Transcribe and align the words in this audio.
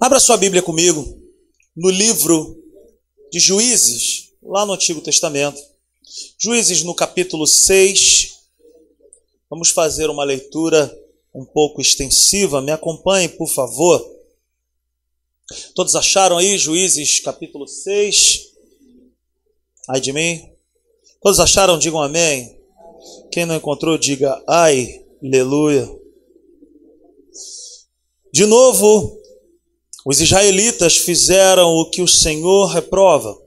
Abra 0.00 0.20
sua 0.20 0.36
Bíblia 0.36 0.62
comigo 0.62 1.20
no 1.76 1.90
livro 1.90 2.56
de 3.32 3.40
Juízes, 3.40 4.32
lá 4.40 4.64
no 4.64 4.74
Antigo 4.74 5.00
Testamento. 5.00 5.60
Juízes 6.38 6.84
no 6.84 6.94
capítulo 6.94 7.48
6. 7.48 8.38
Vamos 9.50 9.70
fazer 9.70 10.08
uma 10.08 10.22
leitura 10.22 10.88
um 11.34 11.44
pouco 11.44 11.80
extensiva. 11.80 12.62
Me 12.62 12.70
acompanhe, 12.70 13.28
por 13.28 13.48
favor. 13.48 14.08
Todos 15.74 15.96
acharam 15.96 16.38
aí 16.38 16.56
Juízes 16.56 17.18
capítulo 17.18 17.66
6? 17.66 18.52
Ai 19.88 20.00
de 20.00 20.12
mim. 20.12 20.48
Todos 21.20 21.40
acharam? 21.40 21.76
Digam 21.76 22.00
amém. 22.00 22.56
Quem 23.32 23.44
não 23.44 23.56
encontrou, 23.56 23.98
diga 23.98 24.40
ai, 24.46 25.04
aleluia. 25.20 25.90
De 28.32 28.46
novo, 28.46 29.17
os 30.10 30.22
israelitas 30.22 30.96
fizeram 30.96 31.68
o 31.68 31.90
que 31.90 32.00
o 32.00 32.08
Senhor 32.08 32.64
reprova. 32.68 33.38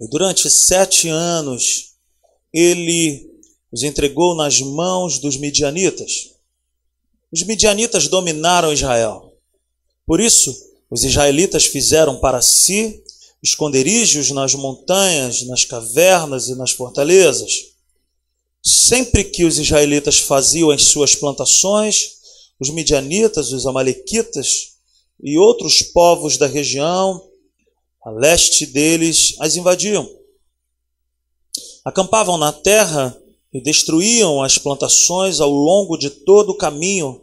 E 0.00 0.08
durante 0.08 0.50
sete 0.50 1.08
anos, 1.08 1.92
ele 2.52 3.30
os 3.70 3.84
entregou 3.84 4.34
nas 4.34 4.60
mãos 4.60 5.20
dos 5.20 5.36
midianitas. 5.36 6.32
Os 7.30 7.44
midianitas 7.44 8.08
dominaram 8.08 8.72
Israel. 8.72 9.32
Por 10.04 10.20
isso, 10.20 10.52
os 10.90 11.04
israelitas 11.04 11.66
fizeram 11.66 12.18
para 12.18 12.42
si 12.42 13.00
esconderijos 13.40 14.32
nas 14.32 14.56
montanhas, 14.56 15.42
nas 15.42 15.64
cavernas 15.64 16.48
e 16.48 16.56
nas 16.56 16.72
fortalezas. 16.72 17.52
Sempre 18.60 19.22
que 19.22 19.44
os 19.44 19.56
israelitas 19.56 20.18
faziam 20.18 20.72
as 20.72 20.82
suas 20.82 21.14
plantações, 21.14 22.14
os 22.58 22.70
midianitas, 22.70 23.52
os 23.52 23.68
amalequitas, 23.68 24.71
e 25.22 25.38
outros 25.38 25.82
povos 25.82 26.36
da 26.36 26.46
região, 26.46 27.22
a 28.04 28.10
leste 28.10 28.66
deles, 28.66 29.36
as 29.38 29.54
invadiam. 29.54 30.08
Acampavam 31.84 32.36
na 32.36 32.52
terra 32.52 33.16
e 33.52 33.60
destruíam 33.60 34.42
as 34.42 34.58
plantações 34.58 35.40
ao 35.40 35.50
longo 35.50 35.96
de 35.96 36.10
todo 36.10 36.50
o 36.50 36.56
caminho 36.56 37.22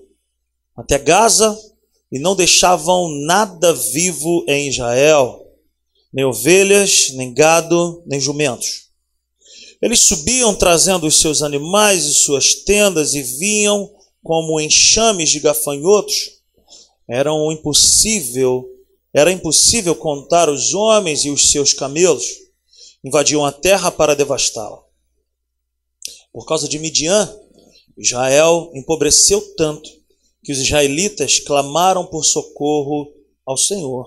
até 0.75 0.97
Gaza 0.97 1.59
e 2.11 2.20
não 2.20 2.36
deixavam 2.36 3.09
nada 3.25 3.73
vivo 3.73 4.45
em 4.47 4.70
Israel, 4.70 5.45
nem 6.14 6.23
ovelhas, 6.23 7.11
nem 7.14 7.33
gado, 7.33 8.02
nem 8.05 8.20
jumentos. 8.20 8.89
Eles 9.81 10.08
subiam 10.08 10.55
trazendo 10.55 11.05
os 11.05 11.20
seus 11.20 11.42
animais 11.42 12.05
e 12.05 12.14
suas 12.14 12.53
tendas 12.53 13.14
e 13.14 13.22
vinham 13.22 13.89
como 14.23 14.59
enxames 14.59 15.30
de 15.30 15.39
gafanhotos 15.39 16.38
era 17.09 17.33
um 17.33 17.52
impossível, 17.52 18.69
era 19.11 19.31
impossível 19.31 19.95
contar 19.95 20.47
os 20.47 20.73
homens 20.75 21.25
e 21.25 21.31
os 21.31 21.49
seus 21.49 21.73
camelos. 21.73 22.23
Invadiam 23.03 23.43
a 23.43 23.52
terra 23.52 23.89
para 23.91 24.15
devastá-la. 24.15 24.79
Por 26.31 26.45
causa 26.45 26.67
de 26.67 26.77
Midian, 26.77 27.33
Israel 27.97 28.71
empobreceu 28.75 29.41
tanto 29.55 29.89
que 30.43 30.52
os 30.52 30.59
israelitas 30.59 31.39
clamaram 31.39 32.05
por 32.05 32.23
socorro 32.23 33.11
ao 33.45 33.57
Senhor. 33.57 34.05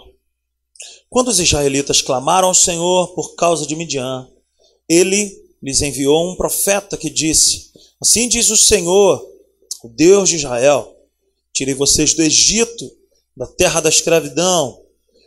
Quando 1.10 1.28
os 1.28 1.40
israelitas 1.40 2.00
clamaram 2.00 2.48
ao 2.48 2.54
Senhor 2.54 3.14
por 3.14 3.34
causa 3.34 3.66
de 3.66 3.74
Midian, 3.74 4.28
ele 4.88 5.42
lhes 5.62 5.82
enviou 5.82 6.30
um 6.30 6.36
profeta 6.36 6.96
que 6.96 7.10
disse: 7.10 7.72
Assim 8.00 8.28
diz 8.28 8.50
o 8.50 8.56
Senhor, 8.56 9.22
o 9.82 9.88
Deus 9.88 10.28
de 10.28 10.36
Israel: 10.36 10.91
Tirei 11.62 11.74
vocês 11.74 12.12
do 12.12 12.24
Egito, 12.24 12.90
da 13.36 13.46
terra 13.46 13.78
da 13.78 13.88
escravidão. 13.88 14.82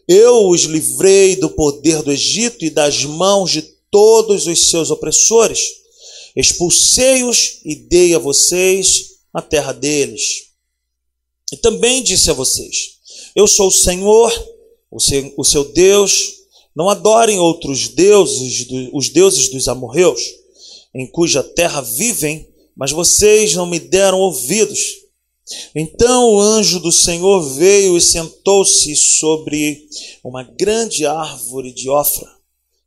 Eu 0.06 0.50
os 0.50 0.64
livrei 0.64 1.38
do 1.38 1.50
poder 1.50 2.02
do 2.04 2.12
Egito 2.12 2.66
e 2.66 2.70
das 2.70 3.06
mãos 3.06 3.52
de 3.52 3.62
todos 3.90 4.46
os 4.46 4.70
seus 4.70 4.92
opressores. 4.92 5.62
Expulsei-os 6.36 7.62
e 7.64 7.74
dei 7.74 8.14
a 8.14 8.20
vocês 8.20 9.12
a 9.34 9.42
terra 9.42 9.72
deles. 9.72 10.48
E 11.54 11.56
também 11.56 12.04
disse 12.04 12.30
a 12.30 12.34
vocês: 12.34 12.98
Eu 13.34 13.48
sou 13.48 13.70
o 13.70 13.72
Senhor, 13.72 14.30
o 14.92 15.46
seu, 15.46 15.64
Deus. 15.72 16.34
Não 16.76 16.90
adorem 16.90 17.40
outros 17.40 17.88
deuses, 17.88 18.68
os 18.92 19.08
deuses 19.08 19.48
dos 19.48 19.70
amorreus, 19.70 20.22
em 20.94 21.08
cuja 21.08 21.42
terra 21.42 21.80
vivem, 21.80 22.46
mas 22.76 22.92
vocês 22.92 23.54
não 23.54 23.66
me 23.66 23.80
deram 23.80 24.20
ouvidos. 24.20 25.05
Então 25.76 26.34
o 26.34 26.40
anjo 26.40 26.80
do 26.80 26.92
Senhor 26.92 27.42
veio 27.42 27.98
e 27.98 28.02
sentou-se 28.02 28.96
sobre 28.96 29.88
uma 30.24 30.44
grande 30.44 31.06
árvore 31.06 31.72
de 31.72 31.90
Ofra, 31.90 32.30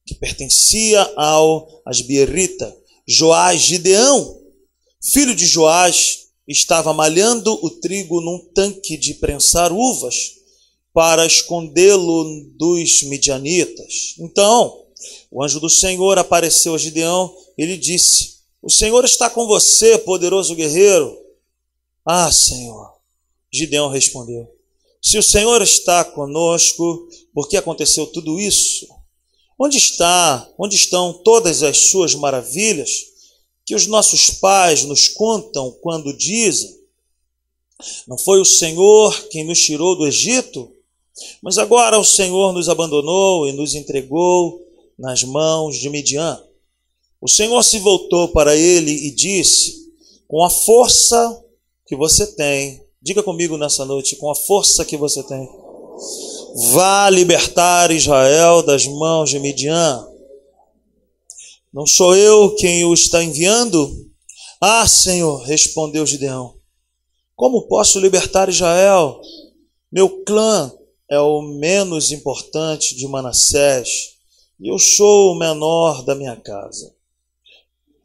que 0.04 0.14
pertencia 0.14 1.02
ao 1.16 1.82
Asbierita, 1.84 2.74
Joás 3.06 3.62
Gideão, 3.62 4.40
filho 5.02 5.34
de 5.34 5.46
Joás, 5.46 6.26
estava 6.46 6.92
malhando 6.92 7.58
o 7.62 7.70
trigo 7.70 8.20
num 8.20 8.38
tanque 8.54 8.96
de 8.96 9.14
prensar 9.14 9.70
uvas 9.72 10.38
para 10.92 11.26
escondê-lo 11.26 12.50
dos 12.56 13.02
midianitas. 13.04 14.14
Então, 14.18 14.84
o 15.30 15.44
anjo 15.44 15.60
do 15.60 15.70
Senhor 15.70 16.18
apareceu 16.18 16.74
a 16.74 16.78
Gideão 16.78 17.32
e 17.56 17.64
lhe 17.64 17.76
disse: 17.76 18.38
O 18.62 18.70
Senhor 18.70 19.04
está 19.04 19.30
com 19.30 19.46
você, 19.46 19.98
poderoso 19.98 20.54
guerreiro. 20.54 21.27
Ah, 22.10 22.32
Senhor. 22.32 22.90
Gideão 23.52 23.90
respondeu: 23.90 24.50
Se 25.02 25.18
o 25.18 25.22
Senhor 25.22 25.60
está 25.60 26.02
conosco, 26.02 27.06
por 27.34 27.46
que 27.50 27.56
aconteceu 27.58 28.06
tudo 28.06 28.40
isso? 28.40 28.88
Onde 29.58 29.76
está, 29.76 30.48
onde 30.58 30.74
estão 30.74 31.12
todas 31.12 31.62
as 31.62 31.76
suas 31.90 32.14
maravilhas 32.14 32.90
que 33.66 33.74
os 33.74 33.86
nossos 33.86 34.30
pais 34.30 34.84
nos 34.84 35.08
contam 35.08 35.70
quando 35.82 36.16
dizem: 36.16 36.80
Não 38.06 38.16
foi 38.16 38.40
o 38.40 38.44
Senhor 38.44 39.28
quem 39.28 39.44
nos 39.44 39.62
tirou 39.62 39.94
do 39.94 40.06
Egito, 40.06 40.72
mas 41.42 41.58
agora 41.58 41.98
o 41.98 42.04
Senhor 42.04 42.54
nos 42.54 42.70
abandonou 42.70 43.46
e 43.46 43.52
nos 43.52 43.74
entregou 43.74 44.66
nas 44.98 45.24
mãos 45.24 45.76
de 45.76 45.90
Midian. 45.90 46.42
O 47.20 47.28
Senhor 47.28 47.62
se 47.62 47.78
voltou 47.78 48.28
para 48.28 48.56
ele 48.56 48.92
e 48.92 49.10
disse: 49.10 49.92
Com 50.26 50.42
a 50.42 50.48
força 50.48 51.44
que 51.88 51.96
você 51.96 52.26
tem, 52.26 52.84
diga 53.00 53.22
comigo 53.22 53.56
nessa 53.56 53.82
noite, 53.82 54.14
com 54.16 54.30
a 54.30 54.34
força 54.34 54.84
que 54.84 54.94
você 54.94 55.22
tem, 55.22 55.48
vá 56.70 57.08
libertar 57.08 57.90
Israel 57.90 58.62
das 58.62 58.86
mãos 58.86 59.30
de 59.30 59.38
Midian. 59.38 60.06
Não 61.72 61.86
sou 61.86 62.14
eu 62.14 62.54
quem 62.56 62.84
o 62.84 62.92
está 62.92 63.24
enviando? 63.24 64.06
Ah, 64.60 64.86
Senhor, 64.86 65.42
respondeu 65.44 66.04
Gideão. 66.04 66.54
Como 67.34 67.66
posso 67.68 67.98
libertar 67.98 68.50
Israel? 68.50 69.22
Meu 69.90 70.22
clã 70.24 70.70
é 71.10 71.18
o 71.18 71.40
menos 71.40 72.12
importante 72.12 72.94
de 72.94 73.08
Manassés 73.08 74.10
e 74.60 74.68
eu 74.70 74.78
sou 74.78 75.32
o 75.32 75.38
menor 75.38 76.04
da 76.04 76.14
minha 76.14 76.36
casa. 76.36 76.97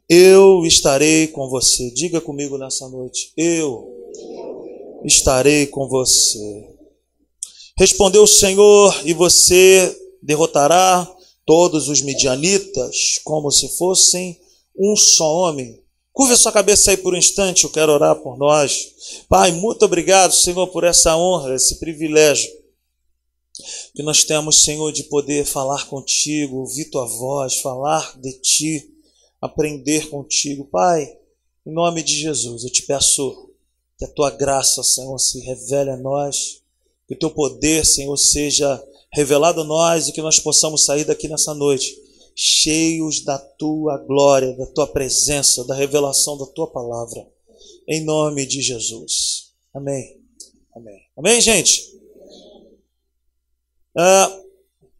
Eu 0.08 0.64
estarei 0.66 1.28
com 1.28 1.48
você. 1.48 1.90
Diga 1.90 2.20
comigo 2.20 2.58
nessa 2.58 2.88
noite. 2.88 3.32
Eu 3.36 3.90
estarei 5.04 5.66
com 5.66 5.88
você. 5.88 6.68
Respondeu 7.76 8.22
o 8.22 8.28
Senhor, 8.28 8.94
e 9.04 9.12
você 9.12 9.96
derrotará 10.22 11.10
todos 11.44 11.88
os 11.88 12.00
midianitas 12.00 13.18
como 13.24 13.50
se 13.50 13.76
fossem 13.76 14.38
um 14.78 14.94
só 14.96 15.24
homem. 15.24 15.82
Curva 16.12 16.36
sua 16.36 16.52
cabeça 16.52 16.92
aí 16.92 16.96
por 16.96 17.14
um 17.14 17.18
instante, 17.18 17.64
eu 17.64 17.70
quero 17.70 17.92
orar 17.92 18.14
por 18.16 18.38
nós. 18.38 19.24
Pai, 19.28 19.50
muito 19.50 19.84
obrigado, 19.84 20.32
Senhor, 20.32 20.68
por 20.68 20.84
essa 20.84 21.16
honra, 21.16 21.54
esse 21.54 21.80
privilégio 21.80 22.48
que 23.94 24.02
nós 24.02 24.22
temos, 24.22 24.62
Senhor, 24.62 24.92
de 24.92 25.04
poder 25.04 25.44
falar 25.44 25.86
contigo, 25.86 26.58
ouvir 26.58 26.86
tua 26.86 27.06
voz, 27.06 27.56
falar 27.56 28.18
de 28.20 28.32
ti 28.40 28.93
aprender 29.44 30.08
contigo. 30.08 30.64
Pai, 30.64 31.06
em 31.66 31.72
nome 31.72 32.02
de 32.02 32.14
Jesus, 32.16 32.64
eu 32.64 32.70
te 32.70 32.82
peço 32.82 33.50
que 33.98 34.04
a 34.06 34.08
tua 34.08 34.30
graça, 34.30 34.82
Senhor, 34.82 35.18
se 35.18 35.38
revele 35.40 35.90
a 35.90 35.96
nós, 35.98 36.62
que 37.06 37.14
o 37.14 37.18
teu 37.18 37.30
poder, 37.30 37.84
Senhor, 37.84 38.16
seja 38.16 38.82
revelado 39.12 39.60
a 39.60 39.64
nós 39.64 40.08
e 40.08 40.12
que 40.12 40.22
nós 40.22 40.40
possamos 40.40 40.86
sair 40.86 41.04
daqui 41.04 41.28
nessa 41.28 41.54
noite 41.54 42.02
cheios 42.34 43.22
da 43.22 43.38
tua 43.38 43.98
glória, 43.98 44.56
da 44.56 44.66
tua 44.66 44.86
presença, 44.86 45.64
da 45.64 45.74
revelação 45.74 46.36
da 46.38 46.46
tua 46.46 46.66
palavra. 46.66 47.28
Em 47.86 48.02
nome 48.02 48.46
de 48.46 48.62
Jesus. 48.62 49.52
Amém. 49.72 50.20
Amém. 50.74 51.00
Amém, 51.16 51.40
gente? 51.40 51.94
Uh, 53.96 54.43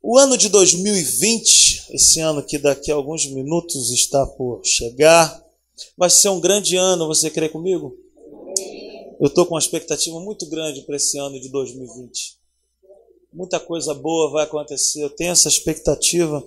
o 0.06 0.18
ano 0.18 0.36
de 0.36 0.50
2020, 0.50 1.94
esse 1.94 2.20
ano 2.20 2.42
que 2.42 2.58
daqui 2.58 2.92
a 2.92 2.94
alguns 2.94 3.24
minutos 3.24 3.90
está 3.90 4.26
por 4.26 4.60
chegar, 4.62 5.42
vai 5.96 6.10
ser 6.10 6.28
um 6.28 6.38
grande 6.38 6.76
ano, 6.76 7.06
você 7.06 7.30
crê 7.30 7.48
comigo? 7.48 7.96
Eu 9.18 9.28
estou 9.28 9.46
com 9.46 9.54
uma 9.54 9.60
expectativa 9.60 10.20
muito 10.20 10.44
grande 10.44 10.82
para 10.82 10.96
esse 10.96 11.16
ano 11.16 11.40
de 11.40 11.48
2020. 11.48 12.36
muita 13.32 13.58
coisa 13.58 13.94
boa 13.94 14.30
vai 14.30 14.44
acontecer. 14.44 15.02
Eu 15.02 15.08
tenho 15.08 15.32
essa 15.32 15.48
expectativa 15.48 16.46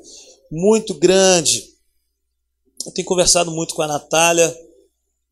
muito 0.52 0.94
grande. 0.94 1.74
Eu 2.86 2.92
tenho 2.92 3.08
conversado 3.08 3.50
muito 3.50 3.74
com 3.74 3.82
a 3.82 3.88
Natália, 3.88 4.56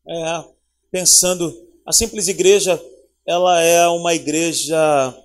é, 0.04 0.44
pensando, 0.90 1.56
a 1.86 1.92
Simples 1.92 2.26
Igreja, 2.26 2.82
ela 3.24 3.62
é 3.62 3.86
uma 3.86 4.14
igreja 4.14 5.16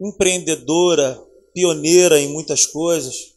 empreendedora, 0.00 1.22
pioneira 1.54 2.20
em 2.20 2.28
muitas 2.28 2.66
coisas. 2.66 3.34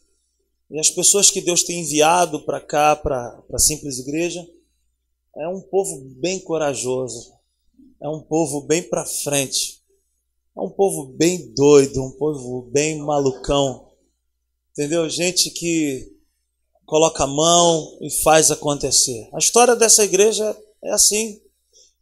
E 0.70 0.78
as 0.78 0.90
pessoas 0.90 1.30
que 1.30 1.40
Deus 1.40 1.62
tem 1.62 1.80
enviado 1.80 2.40
para 2.44 2.60
cá, 2.60 2.94
para 2.94 3.42
a 3.50 3.58
Simples 3.58 3.98
Igreja, 4.00 4.46
é 5.36 5.48
um 5.48 5.60
povo 5.60 6.00
bem 6.16 6.40
corajoso, 6.40 7.32
é 8.02 8.08
um 8.08 8.20
povo 8.20 8.62
bem 8.62 8.82
para 8.82 9.06
frente, 9.06 9.80
é 10.56 10.60
um 10.60 10.68
povo 10.68 11.06
bem 11.06 11.54
doido, 11.54 12.02
um 12.02 12.10
povo 12.10 12.68
bem 12.72 12.98
malucão, 12.98 13.88
entendeu? 14.72 15.08
Gente 15.08 15.50
que 15.50 16.12
coloca 16.84 17.24
a 17.24 17.26
mão 17.26 17.98
e 18.00 18.10
faz 18.22 18.50
acontecer. 18.50 19.28
A 19.32 19.38
história 19.38 19.76
dessa 19.76 20.04
igreja 20.04 20.56
é 20.82 20.90
assim. 20.90 21.40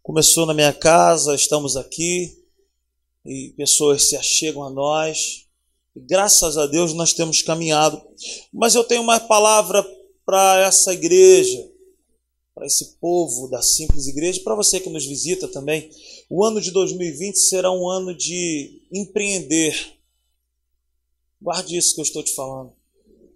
Começou 0.02 0.46
na 0.46 0.54
minha 0.54 0.72
casa, 0.72 1.34
estamos 1.34 1.76
aqui 1.76 2.42
e 3.24 3.52
pessoas 3.56 4.08
se 4.08 4.16
achegam 4.16 4.62
a 4.62 4.70
nós. 4.70 5.45
Graças 5.96 6.58
a 6.58 6.66
Deus 6.66 6.92
nós 6.92 7.14
temos 7.14 7.40
caminhado. 7.40 8.02
Mas 8.52 8.74
eu 8.74 8.84
tenho 8.84 9.02
uma 9.02 9.18
palavra 9.18 9.82
para 10.26 10.60
essa 10.66 10.92
igreja, 10.92 11.70
para 12.54 12.66
esse 12.66 12.96
povo 13.00 13.48
da 13.48 13.62
simples 13.62 14.06
igreja, 14.06 14.40
para 14.42 14.54
você 14.54 14.78
que 14.78 14.90
nos 14.90 15.06
visita 15.06 15.48
também. 15.48 15.90
O 16.28 16.44
ano 16.44 16.60
de 16.60 16.70
2020 16.70 17.36
será 17.38 17.72
um 17.72 17.88
ano 17.88 18.14
de 18.14 18.82
empreender. 18.92 19.94
Guarde 21.40 21.76
isso 21.76 21.94
que 21.94 22.00
eu 22.00 22.04
estou 22.04 22.22
te 22.22 22.34
falando. 22.34 22.72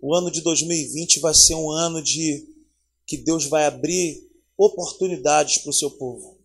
O 0.03 0.15
ano 0.15 0.31
de 0.31 0.43
2020 0.43 1.21
vai 1.21 1.33
ser 1.33 1.55
um 1.55 1.71
ano 1.71 2.03
de 2.03 2.47
que 3.06 3.17
Deus 3.17 3.47
vai 3.47 3.65
abrir 3.65 4.29
oportunidades 4.56 5.59
para 5.59 5.71
o 5.71 5.75
seu 5.75 5.91
povo. 5.91 6.39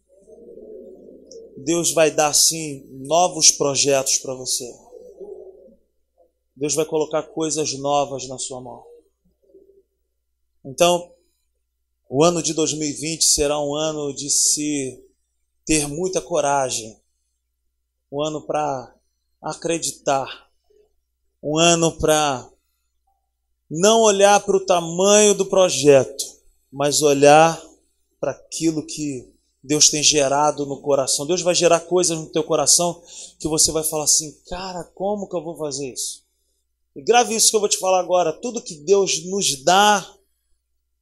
Deus 1.58 1.92
vai 1.92 2.12
dar 2.12 2.34
sim 2.34 2.86
novos 2.92 3.52
projetos 3.52 4.18
para 4.18 4.34
você. 4.34 4.85
Deus 6.56 6.74
vai 6.74 6.86
colocar 6.86 7.24
coisas 7.24 7.74
novas 7.74 8.28
na 8.28 8.38
sua 8.38 8.62
mão. 8.62 8.84
Então, 10.64 11.12
o 12.10 12.24
ano 12.24 12.42
de 12.42 12.54
2020 12.54 13.24
será 13.26 13.60
um 13.60 13.76
ano 13.76 14.14
de 14.14 14.30
se 14.30 15.04
ter 15.66 15.88
muita 15.88 16.22
coragem, 16.22 17.00
um 18.12 18.22
ano 18.22 18.42
para 18.42 18.96
acreditar, 19.42 20.50
um 21.44 21.58
ano 21.58 21.92
para 21.98 22.50
não 23.70 24.02
olhar 24.02 24.40
para 24.40 24.56
o 24.56 24.66
tamanho 24.66 25.34
do 25.34 25.46
projeto, 25.46 26.24
mas 26.72 27.02
olhar 27.02 27.62
para 28.20 28.32
aquilo 28.32 28.86
que 28.86 29.32
Deus 29.64 29.90
tem 29.90 30.02
gerado 30.02 30.66
no 30.66 30.82
coração. 30.82 31.26
Deus 31.26 31.42
vai 31.42 31.54
gerar 31.54 31.82
coisas 31.82 32.18
no 32.18 32.28
teu 32.28 32.44
coração 32.44 33.04
que 33.40 33.48
você 33.48 33.72
vai 33.72 33.84
falar 33.84 34.06
assim: 34.06 34.32
cara, 34.48 34.84
como 34.96 35.28
que 35.28 35.36
eu 35.36 35.44
vou 35.44 35.58
fazer 35.58 35.92
isso? 35.92 36.25
E 36.96 37.04
grave 37.04 37.36
isso 37.36 37.50
que 37.50 37.56
eu 37.56 37.60
vou 37.60 37.70
te 37.70 37.78
falar 37.78 38.00
agora: 38.00 38.34
tudo 38.34 38.62
que 38.62 38.76
Deus 38.76 39.26
nos 39.26 39.64
dá 39.64 40.08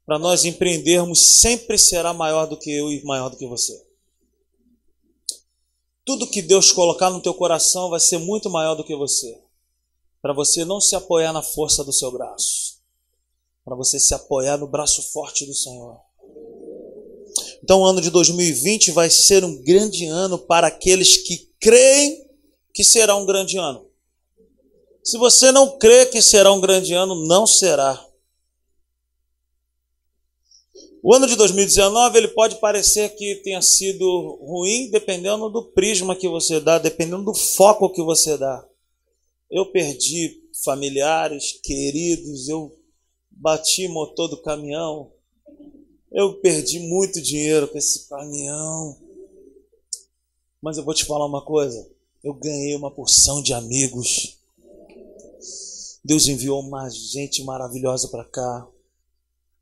para 0.06 0.20
nós 0.20 0.44
empreendermos 0.46 1.40
sempre 1.40 1.78
será 1.78 2.14
maior 2.14 2.46
do 2.46 2.58
que 2.58 2.72
eu 2.72 2.92
e 2.92 3.04
maior 3.04 3.30
do 3.30 3.38
que 3.38 3.48
você. 3.48 3.74
Tudo 6.06 6.30
que 6.30 6.42
Deus 6.42 6.72
colocar 6.72 7.10
no 7.10 7.22
teu 7.22 7.34
coração 7.34 7.90
vai 7.90 8.00
ser 8.00 8.18
muito 8.18 8.50
maior 8.50 8.76
do 8.76 8.84
que 8.84 8.96
você 8.96 9.44
para 10.24 10.34
você 10.34 10.64
não 10.64 10.80
se 10.80 10.96
apoiar 10.96 11.34
na 11.34 11.44
força 11.44 11.84
do 11.84 11.92
seu 11.92 12.10
braço, 12.10 12.78
para 13.66 13.76
você 13.76 14.00
se 14.00 14.14
apoiar 14.14 14.58
no 14.58 14.66
braço 14.66 15.04
forte 15.12 15.46
do 15.46 15.54
Senhor. 15.54 16.00
Então, 17.62 17.82
o 17.82 17.86
ano 17.86 18.00
de 18.00 18.10
2020 18.10 18.92
vai 18.92 19.10
ser 19.10 19.44
um 19.44 19.62
grande 19.62 20.06
ano 20.06 20.40
para 20.40 20.68
aqueles 20.68 21.18
que 21.18 21.52
creem 21.60 22.26
que 22.74 22.86
será 22.86 23.18
um 23.18 23.26
grande 23.26 23.58
ano. 23.58 23.86
Se 25.04 25.18
você 25.18 25.52
não 25.52 25.78
crê 25.78 26.06
que 26.06 26.22
será 26.22 26.52
um 26.52 26.62
grande 26.62 26.94
ano, 26.94 27.28
não 27.28 27.46
será. 27.46 28.04
O 31.04 31.14
ano 31.14 31.28
de 31.28 31.36
2019 31.36 32.18
ele 32.18 32.30
pode 32.30 32.56
parecer 32.62 33.10
que 33.10 33.36
tenha 33.44 33.62
sido 33.62 34.40
ruim, 34.42 34.90
dependendo 34.90 35.50
do 35.50 35.66
prisma 35.72 36.16
que 36.16 36.30
você 36.30 36.62
dá, 36.62 36.80
dependendo 36.80 37.26
do 37.26 37.34
foco 37.34 37.92
que 37.92 38.02
você 38.02 38.38
dá. 38.38 38.66
Eu 39.52 39.70
perdi 39.70 40.42
familiares, 40.64 41.60
queridos, 41.62 42.48
eu 42.48 42.74
bati 43.30 43.90
motor 43.90 44.30
do 44.30 44.42
caminhão, 44.42 45.12
eu 46.10 46.40
perdi 46.40 46.80
muito 46.80 47.22
dinheiro 47.22 47.68
com 47.68 47.78
esse 47.78 48.08
caminhão. 48.08 48.98
Mas 50.62 50.78
eu 50.78 50.86
vou 50.86 50.94
te 50.94 51.04
falar 51.04 51.26
uma 51.26 51.44
coisa: 51.44 51.86
eu 52.24 52.34
ganhei 52.34 52.78
uma 52.78 52.90
porção 52.90 53.44
de 53.44 53.54
amigos. 53.54 54.42
Deus 56.04 56.28
enviou 56.28 56.60
uma 56.60 56.90
gente 56.90 57.44
maravilhosa 57.44 58.10
para 58.10 58.26
cá. 58.26 58.68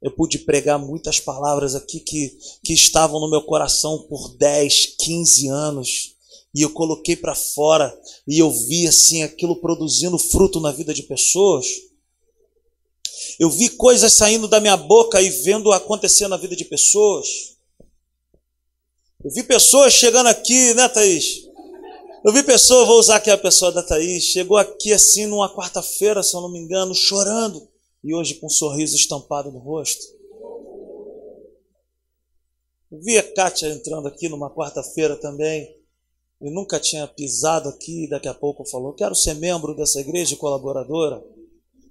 Eu 0.01 0.09
pude 0.11 0.39
pregar 0.39 0.79
muitas 0.79 1.19
palavras 1.19 1.75
aqui 1.75 1.99
que, 1.99 2.35
que 2.63 2.73
estavam 2.73 3.19
no 3.19 3.29
meu 3.29 3.43
coração 3.43 3.99
por 4.09 4.35
10, 4.38 4.95
15 4.97 5.47
anos 5.49 6.15
e 6.53 6.61
eu 6.63 6.71
coloquei 6.71 7.15
para 7.15 7.35
fora 7.35 7.95
e 8.27 8.39
eu 8.39 8.51
vi 8.51 8.88
assim 8.88 9.21
aquilo 9.21 9.55
produzindo 9.55 10.17
fruto 10.17 10.59
na 10.59 10.71
vida 10.71 10.93
de 10.93 11.03
pessoas. 11.03 11.67
Eu 13.39 13.49
vi 13.49 13.69
coisas 13.69 14.13
saindo 14.13 14.47
da 14.47 14.59
minha 14.59 14.75
boca 14.75 15.21
e 15.21 15.29
vendo 15.29 15.71
acontecer 15.71 16.27
na 16.27 16.37
vida 16.37 16.55
de 16.55 16.65
pessoas. 16.65 17.27
Eu 19.23 19.31
vi 19.31 19.44
pessoas 19.44 19.94
chegando 19.94 20.27
aqui, 20.27 20.73
né, 20.73 20.89
Thaís? 20.89 21.50
Eu 22.23 22.31
vi 22.31 22.44
pessoa, 22.44 22.85
vou 22.85 23.00
usar 23.00 23.15
aqui 23.15 23.31
a 23.31 23.38
pessoa 23.38 23.71
da 23.71 23.81
Thaís, 23.81 24.25
chegou 24.25 24.56
aqui 24.56 24.94
assim 24.94 25.25
numa 25.25 25.51
quarta-feira, 25.51 26.21
se 26.21 26.35
eu 26.35 26.41
não 26.41 26.51
me 26.51 26.59
engano, 26.59 26.94
chorando, 26.94 27.68
e 28.03 28.13
hoje 28.13 28.35
com 28.35 28.45
um 28.45 28.50
sorriso 28.50 28.95
estampado 28.95 29.51
no 29.51 29.57
rosto. 29.57 30.03
Eu 32.91 33.01
vi 33.01 33.18
a 33.18 33.23
Kátia 33.23 33.69
entrando 33.69 34.07
aqui 34.07 34.29
numa 34.29 34.53
quarta-feira 34.53 35.15
também, 35.15 35.75
e 36.40 36.51
nunca 36.51 36.80
tinha 36.80 37.07
pisado 37.07 37.69
aqui, 37.69 38.07
daqui 38.07 38.28
a 38.28 38.35
pouco 38.35 38.69
falou: 38.69 38.94
quero 38.94 39.16
ser 39.16 39.33
membro 39.33 39.75
dessa 39.75 39.99
igreja 39.99 40.35
colaboradora. 40.35 41.23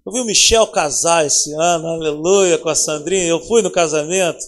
Eu 0.06 0.12
vi 0.12 0.20
o 0.20 0.25
Michel 0.25 0.68
casar 0.68 1.26
esse 1.26 1.52
ano, 1.54 1.88
aleluia, 1.88 2.56
com 2.56 2.68
a 2.68 2.75
Sandrinha. 2.76 3.26
Eu 3.26 3.44
fui 3.46 3.62
no 3.62 3.70
casamento 3.70 4.44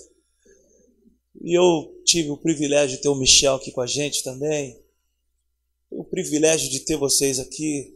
e 1.43 1.59
eu 1.59 1.93
tive 2.05 2.31
o 2.31 2.37
privilégio 2.37 2.97
de 2.97 3.03
ter 3.03 3.09
o 3.09 3.17
Michel 3.17 3.57
aqui 3.57 3.73
com 3.73 3.81
a 3.81 3.87
gente 3.87 4.23
também. 4.23 4.81
O 5.95 6.05
privilégio 6.05 6.71
de 6.71 6.81
ter 6.81 6.97
vocês 6.97 7.39
aqui. 7.39 7.95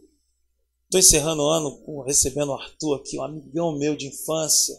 Estou 0.85 0.99
encerrando 0.99 1.41
o 1.41 1.49
ano 1.49 2.03
recebendo 2.05 2.49
o 2.49 2.53
Arthur 2.53 2.95
aqui, 2.97 3.17
um 3.17 3.23
amigão 3.23 3.77
meu 3.77 3.95
de 3.95 4.07
infância. 4.07 4.75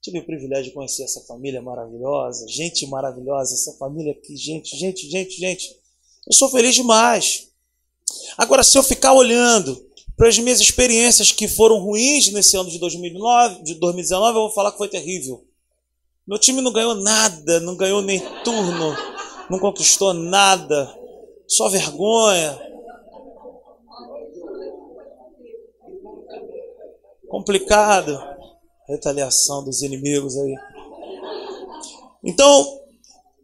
Tive 0.00 0.20
o 0.20 0.24
privilégio 0.24 0.66
de 0.66 0.70
conhecer 0.70 1.02
essa 1.02 1.20
família 1.22 1.60
maravilhosa, 1.60 2.46
gente 2.46 2.86
maravilhosa, 2.86 3.52
essa 3.52 3.72
família 3.76 4.12
aqui, 4.12 4.36
gente, 4.36 4.76
gente, 4.76 5.10
gente, 5.10 5.36
gente. 5.36 5.76
Eu 6.24 6.32
sou 6.32 6.48
feliz 6.48 6.76
demais. 6.76 7.48
Agora, 8.38 8.62
se 8.62 8.78
eu 8.78 8.82
ficar 8.84 9.12
olhando 9.12 9.84
para 10.16 10.28
as 10.28 10.38
minhas 10.38 10.60
experiências 10.60 11.32
que 11.32 11.48
foram 11.48 11.80
ruins 11.80 12.30
nesse 12.32 12.56
ano 12.56 12.70
de 12.70 12.78
2009, 12.78 13.64
de 13.64 13.74
2019, 13.74 14.38
eu 14.38 14.42
vou 14.42 14.54
falar 14.54 14.70
que 14.70 14.78
foi 14.78 14.88
terrível. 14.88 15.44
Meu 16.24 16.38
time 16.38 16.62
não 16.62 16.72
ganhou 16.72 16.94
nada, 16.94 17.58
não 17.60 17.76
ganhou 17.76 18.00
nem 18.00 18.20
turno, 18.44 18.96
não 19.50 19.58
conquistou 19.58 20.14
nada, 20.14 20.96
só 21.48 21.68
vergonha. 21.68 22.58
Complicado. 27.28 28.18
Retaliação 28.88 29.64
dos 29.64 29.82
inimigos 29.82 30.36
aí. 30.38 30.54
Então, 32.22 32.86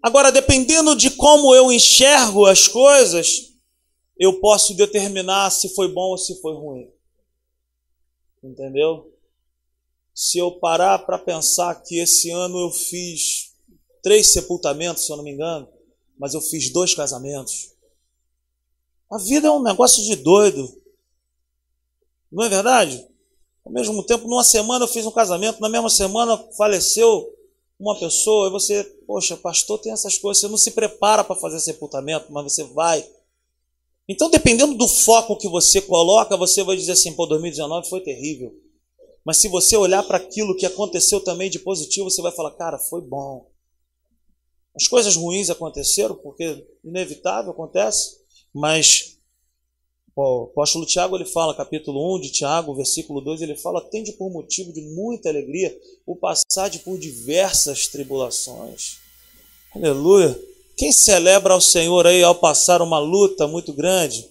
Agora, 0.03 0.33
dependendo 0.33 0.97
de 0.97 1.11
como 1.13 1.55
eu 1.55 1.71
enxergo 1.71 2.45
as 2.45 2.67
coisas, 2.67 3.53
eu 4.19 4.41
posso 4.41 4.75
determinar 4.75 5.49
se 5.51 5.73
foi 5.77 5.87
bom 5.87 6.11
ou 6.11 6.19
se 6.19 6.41
foi 6.41 6.55
ruim. 6.55 6.91
Entendeu? 8.43 9.17
Se 10.13 10.39
eu 10.39 10.59
parar 10.59 10.99
para 11.07 11.19
pensar 11.19 11.77
que 11.83 12.01
esse 12.01 12.31
ano 12.33 12.59
eu 12.59 12.71
fiz 12.73 13.53
três 14.03 14.33
sepultamentos, 14.33 15.07
se 15.07 15.13
eu 15.13 15.17
não 15.17 15.23
me 15.23 15.31
engano, 15.31 15.69
mas 16.19 16.35
eu 16.35 16.41
fiz 16.41 16.73
dois 16.73 16.95
casamentos. 16.95 17.72
A 19.13 19.19
vida 19.19 19.47
é 19.47 19.51
um 19.51 19.63
negócio 19.63 20.03
de 20.03 20.17
doido. 20.17 20.67
Não 22.31 22.45
é 22.45 22.49
verdade? 22.49 23.07
Ao 23.63 23.71
mesmo 23.71 24.03
tempo, 24.05 24.27
numa 24.27 24.43
semana 24.43 24.87
eu 24.87 24.89
fiz 24.89 25.05
um 25.05 25.11
casamento, 25.11 25.61
na 25.61 25.69
mesma 25.69 25.91
semana 25.91 26.39
faleceu 26.57 27.31
uma 27.79 27.99
pessoa, 27.99 28.49
e 28.49 28.51
você, 28.51 28.83
poxa, 29.07 29.37
pastor 29.37 29.79
tem 29.81 29.93
essas 29.93 30.17
coisas, 30.17 30.41
você 30.41 30.49
não 30.49 30.57
se 30.57 30.71
prepara 30.71 31.23
para 31.23 31.37
fazer 31.37 31.61
sepultamento, 31.61 32.33
mas 32.33 32.45
você 32.45 32.65
vai. 32.65 33.07
Então, 34.09 34.31
dependendo 34.31 34.75
do 34.75 34.89
foco 34.89 35.37
que 35.37 35.49
você 35.49 35.83
coloca, 35.83 36.35
você 36.35 36.65
vai 36.65 36.75
dizer 36.75 36.93
assim: 36.93 37.13
pô, 37.13 37.27
2019 37.27 37.91
foi 37.91 38.01
terrível. 38.01 38.59
Mas 39.27 39.37
se 39.37 39.47
você 39.47 39.77
olhar 39.77 40.03
para 40.05 40.17
aquilo 40.17 40.57
que 40.57 40.65
aconteceu 40.65 41.21
também 41.21 41.51
de 41.51 41.59
positivo, 41.59 42.11
você 42.11 42.23
vai 42.23 42.33
falar: 42.33 42.53
cara, 42.53 42.79
foi 42.79 43.03
bom. 43.03 43.47
As 44.75 44.89
coisas 44.89 45.17
ruins 45.17 45.51
aconteceram, 45.51 46.15
porque 46.15 46.67
inevitável 46.83 47.51
acontece, 47.51 48.22
mas 48.55 49.17
o 50.15 50.45
apóstolo 50.45 50.85
Tiago 50.85 51.17
ele 51.17 51.25
fala, 51.25 51.55
capítulo 51.55 52.17
1 52.17 52.21
de 52.21 52.31
Tiago, 52.31 52.75
versículo 52.75 53.21
2, 53.23 53.41
ele 53.41 53.57
fala: 53.57 53.81
Tende 53.81 54.13
por 54.13 54.31
motivo 54.31 54.73
de 54.73 54.83
muita 54.83 55.31
alegria 55.31 55.75
o 56.07 56.15
passar 56.15 56.69
de 56.69 56.81
por 56.81 56.99
diversas 56.99 57.87
tribulações. 57.87 58.99
Aleluia. 59.75 60.39
Quem 60.77 60.93
celebra 60.93 61.55
ao 61.55 61.61
Senhor 61.61 62.07
aí 62.07 62.23
ao 62.23 62.35
passar 62.35 62.83
uma 62.83 62.99
luta 62.99 63.47
muito 63.47 63.73
grande? 63.73 64.29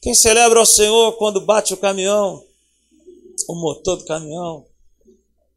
Quem 0.00 0.14
celebra 0.14 0.60
ao 0.60 0.66
Senhor 0.66 1.12
quando 1.14 1.40
bate 1.40 1.74
o 1.74 1.76
caminhão, 1.76 2.44
o 3.48 3.54
motor 3.56 3.96
do 3.96 4.04
caminhão? 4.04 4.64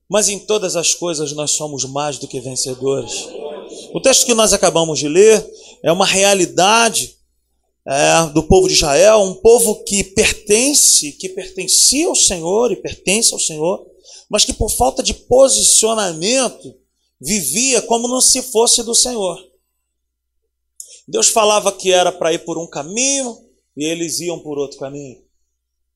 Mas 0.10 0.30
em 0.30 0.40
todas 0.40 0.76
as 0.76 0.96
coisas 0.96 1.32
nós 1.34 1.52
somos 1.52 1.86
mais 1.86 2.18
do 2.18 2.28
que 2.28 2.40
vencedores. 2.40 3.28
O 3.94 4.02
texto 4.02 4.26
que 4.26 4.34
nós 4.34 4.52
acabamos 4.52 4.98
de 4.98 5.08
ler 5.08 5.48
é 5.84 5.92
uma 5.92 6.06
realidade 6.06 7.19
é, 7.90 8.32
do 8.34 8.44
povo 8.44 8.68
de 8.68 8.76
Israel, 8.76 9.22
um 9.22 9.34
povo 9.34 9.84
que 9.84 10.04
pertence, 10.04 11.12
que 11.14 11.28
pertencia 11.28 12.08
ao 12.08 12.16
Senhor 12.16 12.72
e 12.72 12.76
pertence 12.76 13.34
ao 13.34 13.40
Senhor, 13.40 13.84
mas 14.30 14.46
que 14.46 14.54
por 14.54 14.70
falta 14.70 15.02
de 15.02 15.12
posicionamento 15.12 16.76
vivia 17.20 17.82
como 17.82 18.22
se 18.22 18.44
fosse 18.44 18.84
do 18.84 18.94
Senhor. 18.94 19.44
Deus 21.08 21.30
falava 21.30 21.72
que 21.72 21.92
era 21.92 22.12
para 22.12 22.32
ir 22.32 22.46
por 22.46 22.60
um 22.60 22.68
caminho 22.68 23.36
e 23.76 23.84
eles 23.84 24.20
iam 24.20 24.38
por 24.38 24.60
outro 24.60 24.78
caminho. 24.78 25.24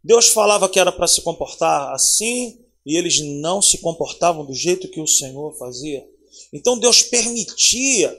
Deus 0.03 0.29
falava 0.29 0.67
que 0.67 0.79
era 0.79 0.91
para 0.91 1.07
se 1.07 1.21
comportar 1.21 1.93
assim 1.93 2.59
e 2.83 2.97
eles 2.97 3.19
não 3.19 3.61
se 3.61 3.77
comportavam 3.77 4.43
do 4.43 4.53
jeito 4.55 4.89
que 4.89 4.99
o 4.99 5.05
Senhor 5.05 5.55
fazia. 5.59 6.03
Então 6.51 6.79
Deus 6.79 7.03
permitia 7.03 8.17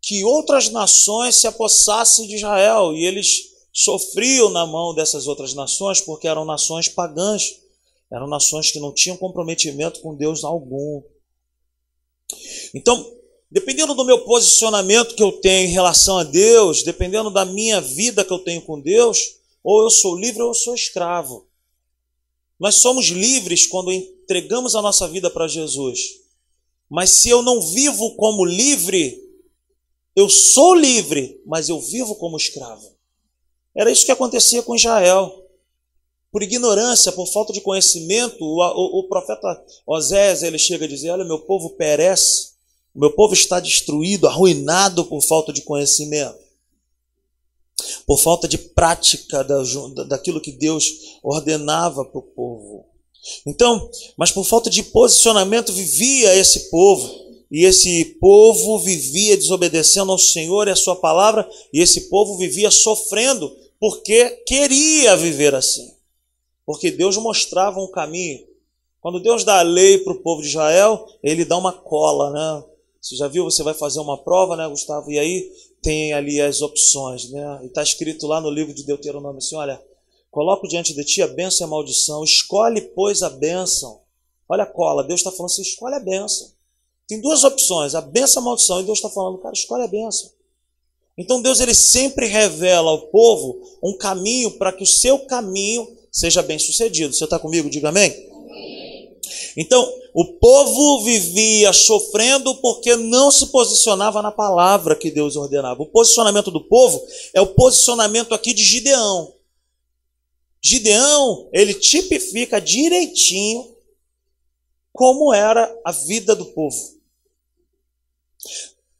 que 0.00 0.24
outras 0.24 0.70
nações 0.70 1.36
se 1.36 1.46
apossassem 1.46 2.26
de 2.26 2.36
Israel 2.36 2.94
e 2.94 3.04
eles 3.04 3.48
sofriam 3.72 4.50
na 4.50 4.66
mão 4.66 4.94
dessas 4.94 5.26
outras 5.26 5.54
nações 5.54 6.00
porque 6.00 6.26
eram 6.26 6.44
nações 6.44 6.88
pagãs, 6.88 7.60
eram 8.10 8.26
nações 8.26 8.70
que 8.70 8.80
não 8.80 8.92
tinham 8.92 9.16
comprometimento 9.16 10.00
com 10.00 10.14
Deus 10.14 10.44
algum. 10.44 11.02
Então, 12.74 13.12
dependendo 13.50 13.94
do 13.94 14.04
meu 14.04 14.24
posicionamento 14.24 15.14
que 15.14 15.22
eu 15.22 15.32
tenho 15.32 15.68
em 15.68 15.72
relação 15.72 16.18
a 16.18 16.24
Deus, 16.24 16.82
dependendo 16.82 17.30
da 17.30 17.44
minha 17.44 17.80
vida 17.80 18.24
que 18.24 18.32
eu 18.32 18.38
tenho 18.38 18.62
com 18.62 18.80
Deus, 18.80 19.38
ou 19.62 19.82
eu 19.82 19.90
sou 19.90 20.16
livre 20.16 20.42
ou 20.42 20.48
eu 20.48 20.54
sou 20.54 20.74
escravo. 20.74 21.46
Nós 22.58 22.76
somos 22.76 23.06
livres 23.06 23.66
quando 23.66 23.92
entregamos 23.92 24.74
a 24.74 24.82
nossa 24.82 25.06
vida 25.06 25.30
para 25.30 25.46
Jesus. 25.46 26.00
Mas 26.90 27.10
se 27.20 27.28
eu 27.28 27.42
não 27.42 27.60
vivo 27.60 28.16
como 28.16 28.44
livre, 28.44 29.27
eu 30.18 30.28
sou 30.28 30.74
livre, 30.74 31.40
mas 31.46 31.68
eu 31.68 31.80
vivo 31.80 32.16
como 32.16 32.36
escravo. 32.36 32.92
Era 33.72 33.88
isso 33.88 34.04
que 34.04 34.10
acontecia 34.10 34.62
com 34.64 34.74
Israel. 34.74 35.44
Por 36.32 36.42
ignorância, 36.42 37.12
por 37.12 37.26
falta 37.28 37.52
de 37.52 37.60
conhecimento, 37.60 38.44
o, 38.44 38.60
o, 38.60 38.98
o 38.98 39.08
profeta 39.08 39.64
Osés 39.86 40.42
ele 40.42 40.58
chega 40.58 40.86
a 40.86 40.88
dizer: 40.88 41.10
Olha, 41.10 41.24
meu 41.24 41.38
povo 41.38 41.70
perece, 41.76 42.54
meu 42.92 43.12
povo 43.12 43.32
está 43.32 43.60
destruído, 43.60 44.26
arruinado 44.26 45.04
por 45.04 45.22
falta 45.22 45.52
de 45.52 45.62
conhecimento, 45.62 46.36
por 48.04 48.18
falta 48.18 48.48
de 48.48 48.58
prática 48.58 49.44
da, 49.44 49.62
daquilo 50.08 50.40
que 50.40 50.50
Deus 50.50 51.18
ordenava 51.22 52.04
para 52.04 52.18
o 52.18 52.22
povo. 52.22 52.86
Então, 53.46 53.88
mas 54.16 54.32
por 54.32 54.44
falta 54.44 54.68
de 54.68 54.82
posicionamento 54.82 55.72
vivia 55.72 56.34
esse 56.34 56.70
povo. 56.70 57.27
E 57.50 57.64
esse 57.64 58.04
povo 58.20 58.78
vivia 58.80 59.36
desobedecendo 59.36 60.12
ao 60.12 60.18
Senhor 60.18 60.68
e 60.68 60.70
a 60.70 60.76
sua 60.76 60.96
palavra, 60.96 61.48
e 61.72 61.80
esse 61.80 62.08
povo 62.08 62.36
vivia 62.36 62.70
sofrendo 62.70 63.54
porque 63.80 64.30
queria 64.46 65.16
viver 65.16 65.54
assim. 65.54 65.94
Porque 66.66 66.90
Deus 66.90 67.16
mostrava 67.16 67.80
um 67.80 67.90
caminho. 67.90 68.46
Quando 69.00 69.20
Deus 69.20 69.44
dá 69.44 69.60
a 69.60 69.62
lei 69.62 69.98
para 69.98 70.12
o 70.12 70.20
povo 70.20 70.42
de 70.42 70.48
Israel, 70.48 71.06
ele 71.22 71.44
dá 71.44 71.56
uma 71.56 71.72
cola, 71.72 72.30
né? 72.30 72.64
Você 73.00 73.16
já 73.16 73.28
viu? 73.28 73.44
Você 73.44 73.62
vai 73.62 73.72
fazer 73.72 74.00
uma 74.00 74.18
prova, 74.18 74.56
né, 74.56 74.68
Gustavo? 74.68 75.10
E 75.10 75.18
aí 75.18 75.50
tem 75.80 76.12
ali 76.12 76.40
as 76.40 76.60
opções, 76.60 77.30
né? 77.30 77.60
E 77.62 77.66
está 77.66 77.82
escrito 77.82 78.26
lá 78.26 78.40
no 78.40 78.50
livro 78.50 78.74
de 78.74 78.84
Deuteronômio 78.84 79.38
assim: 79.38 79.56
olha, 79.56 79.80
Coloco 80.30 80.68
diante 80.68 80.94
de 80.94 81.04
ti 81.04 81.22
a 81.22 81.26
bênção 81.26 81.64
e 81.64 81.66
a 81.66 81.70
maldição. 81.70 82.22
Escolhe, 82.22 82.80
pois, 82.80 83.22
a 83.22 83.30
bênção. 83.30 84.02
Olha 84.48 84.64
a 84.64 84.66
cola. 84.66 85.04
Deus 85.04 85.20
está 85.20 85.30
falando 85.30 85.50
assim: 85.50 85.62
escolhe 85.62 85.94
a 85.94 86.00
bênção. 86.00 86.52
Tem 87.08 87.20
duas 87.20 87.42
opções: 87.42 87.94
a 87.94 88.00
bênção 88.00 88.40
e 88.40 88.42
a 88.42 88.44
maldição. 88.44 88.80
E 88.80 88.84
Deus 88.84 88.98
está 88.98 89.08
falando, 89.08 89.38
cara, 89.38 89.54
escolhe 89.54 89.82
a 89.82 89.88
bênção. 89.88 90.30
Então 91.16 91.42
Deus 91.42 91.58
ele 91.58 91.74
sempre 91.74 92.26
revela 92.26 92.90
ao 92.90 93.08
povo 93.08 93.60
um 93.82 93.96
caminho 93.96 94.52
para 94.52 94.72
que 94.72 94.84
o 94.84 94.86
seu 94.86 95.18
caminho 95.20 95.88
seja 96.12 96.42
bem 96.42 96.58
sucedido. 96.58 97.12
Você 97.14 97.24
está 97.24 97.38
comigo? 97.38 97.68
Diga 97.68 97.88
amém. 97.88 98.10
amém. 98.30 99.18
Então, 99.56 99.92
o 100.14 100.24
povo 100.24 101.04
vivia 101.04 101.72
sofrendo 101.72 102.54
porque 102.56 102.94
não 102.94 103.30
se 103.30 103.46
posicionava 103.48 104.22
na 104.22 104.30
palavra 104.30 104.94
que 104.94 105.10
Deus 105.10 105.34
ordenava. 105.34 105.82
O 105.82 105.86
posicionamento 105.86 106.50
do 106.50 106.64
povo 106.64 107.04
é 107.34 107.40
o 107.40 107.48
posicionamento 107.48 108.32
aqui 108.34 108.54
de 108.54 108.62
Gideão. 108.62 109.34
Gideão, 110.62 111.48
ele 111.52 111.74
tipifica 111.74 112.60
direitinho 112.60 113.76
como 114.92 115.32
era 115.32 115.72
a 115.84 115.92
vida 115.92 116.34
do 116.34 116.46
povo. 116.46 116.97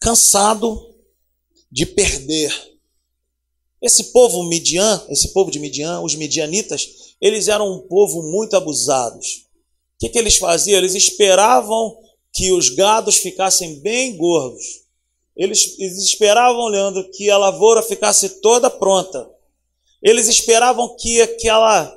Cansado 0.00 0.94
de 1.70 1.86
perder. 1.86 2.52
Esse 3.80 4.04
povo 4.12 4.42
Midian, 4.44 5.04
esse 5.08 5.32
povo 5.32 5.50
de 5.50 5.58
Midian, 5.58 6.00
os 6.00 6.14
midianitas, 6.14 7.14
eles 7.20 7.48
eram 7.48 7.72
um 7.72 7.80
povo 7.80 8.22
muito 8.22 8.56
abusados. 8.56 9.46
O 9.94 9.98
que, 10.00 10.08
que 10.08 10.18
eles 10.18 10.36
faziam? 10.36 10.78
Eles 10.78 10.94
esperavam 10.94 11.96
que 12.32 12.52
os 12.52 12.70
gados 12.70 13.16
ficassem 13.16 13.80
bem 13.80 14.16
gordos. 14.16 14.82
Eles, 15.36 15.78
eles 15.78 15.98
esperavam, 15.98 16.66
Leandro, 16.66 17.08
que 17.10 17.30
a 17.30 17.38
lavoura 17.38 17.82
ficasse 17.82 18.40
toda 18.40 18.68
pronta. 18.68 19.28
Eles 20.02 20.28
esperavam 20.28 20.96
que 20.96 21.20
aquela 21.20 21.96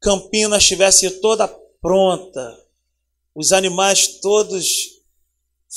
campina 0.00 0.56
estivesse 0.56 1.08
toda 1.20 1.46
pronta, 1.80 2.58
os 3.34 3.52
animais 3.52 4.20
todos 4.20 4.99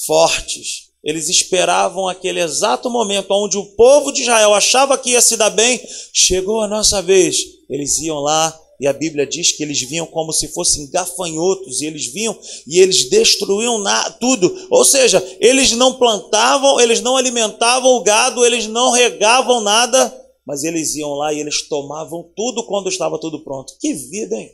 fortes. 0.05 0.91
Eles 1.03 1.27
esperavam 1.27 2.07
aquele 2.07 2.39
exato 2.39 2.89
momento 2.89 3.31
onde 3.31 3.57
o 3.57 3.75
povo 3.75 4.11
de 4.11 4.21
Israel 4.21 4.53
achava 4.53 4.97
que 4.97 5.11
ia 5.11 5.21
se 5.21 5.35
dar 5.35 5.49
bem, 5.49 5.81
chegou 6.13 6.61
a 6.61 6.67
nossa 6.67 7.01
vez. 7.01 7.37
Eles 7.69 7.97
iam 7.99 8.19
lá 8.19 8.57
e 8.79 8.87
a 8.87 8.91
Bíblia 8.91 9.25
diz 9.25 9.51
que 9.51 9.63
eles 9.63 9.79
vinham 9.81 10.05
como 10.05 10.33
se 10.33 10.49
fossem 10.49 10.89
gafanhotos, 10.89 11.81
e 11.81 11.85
eles 11.85 12.07
vinham 12.07 12.37
e 12.67 12.79
eles 12.79 13.09
destruíam 13.09 13.77
na, 13.77 14.11
tudo. 14.11 14.53
Ou 14.69 14.83
seja, 14.83 15.23
eles 15.39 15.71
não 15.71 15.97
plantavam, 15.97 16.79
eles 16.79 16.99
não 16.99 17.15
alimentavam 17.15 17.91
o 17.91 18.03
gado, 18.03 18.45
eles 18.45 18.67
não 18.67 18.91
regavam 18.91 19.61
nada, 19.61 20.13
mas 20.45 20.63
eles 20.63 20.95
iam 20.95 21.13
lá 21.13 21.31
e 21.33 21.39
eles 21.39 21.67
tomavam 21.69 22.29
tudo 22.35 22.65
quando 22.65 22.89
estava 22.89 23.19
tudo 23.19 23.43
pronto. 23.43 23.73
Que 23.79 23.93
vida, 23.93 24.35
hein? 24.35 24.51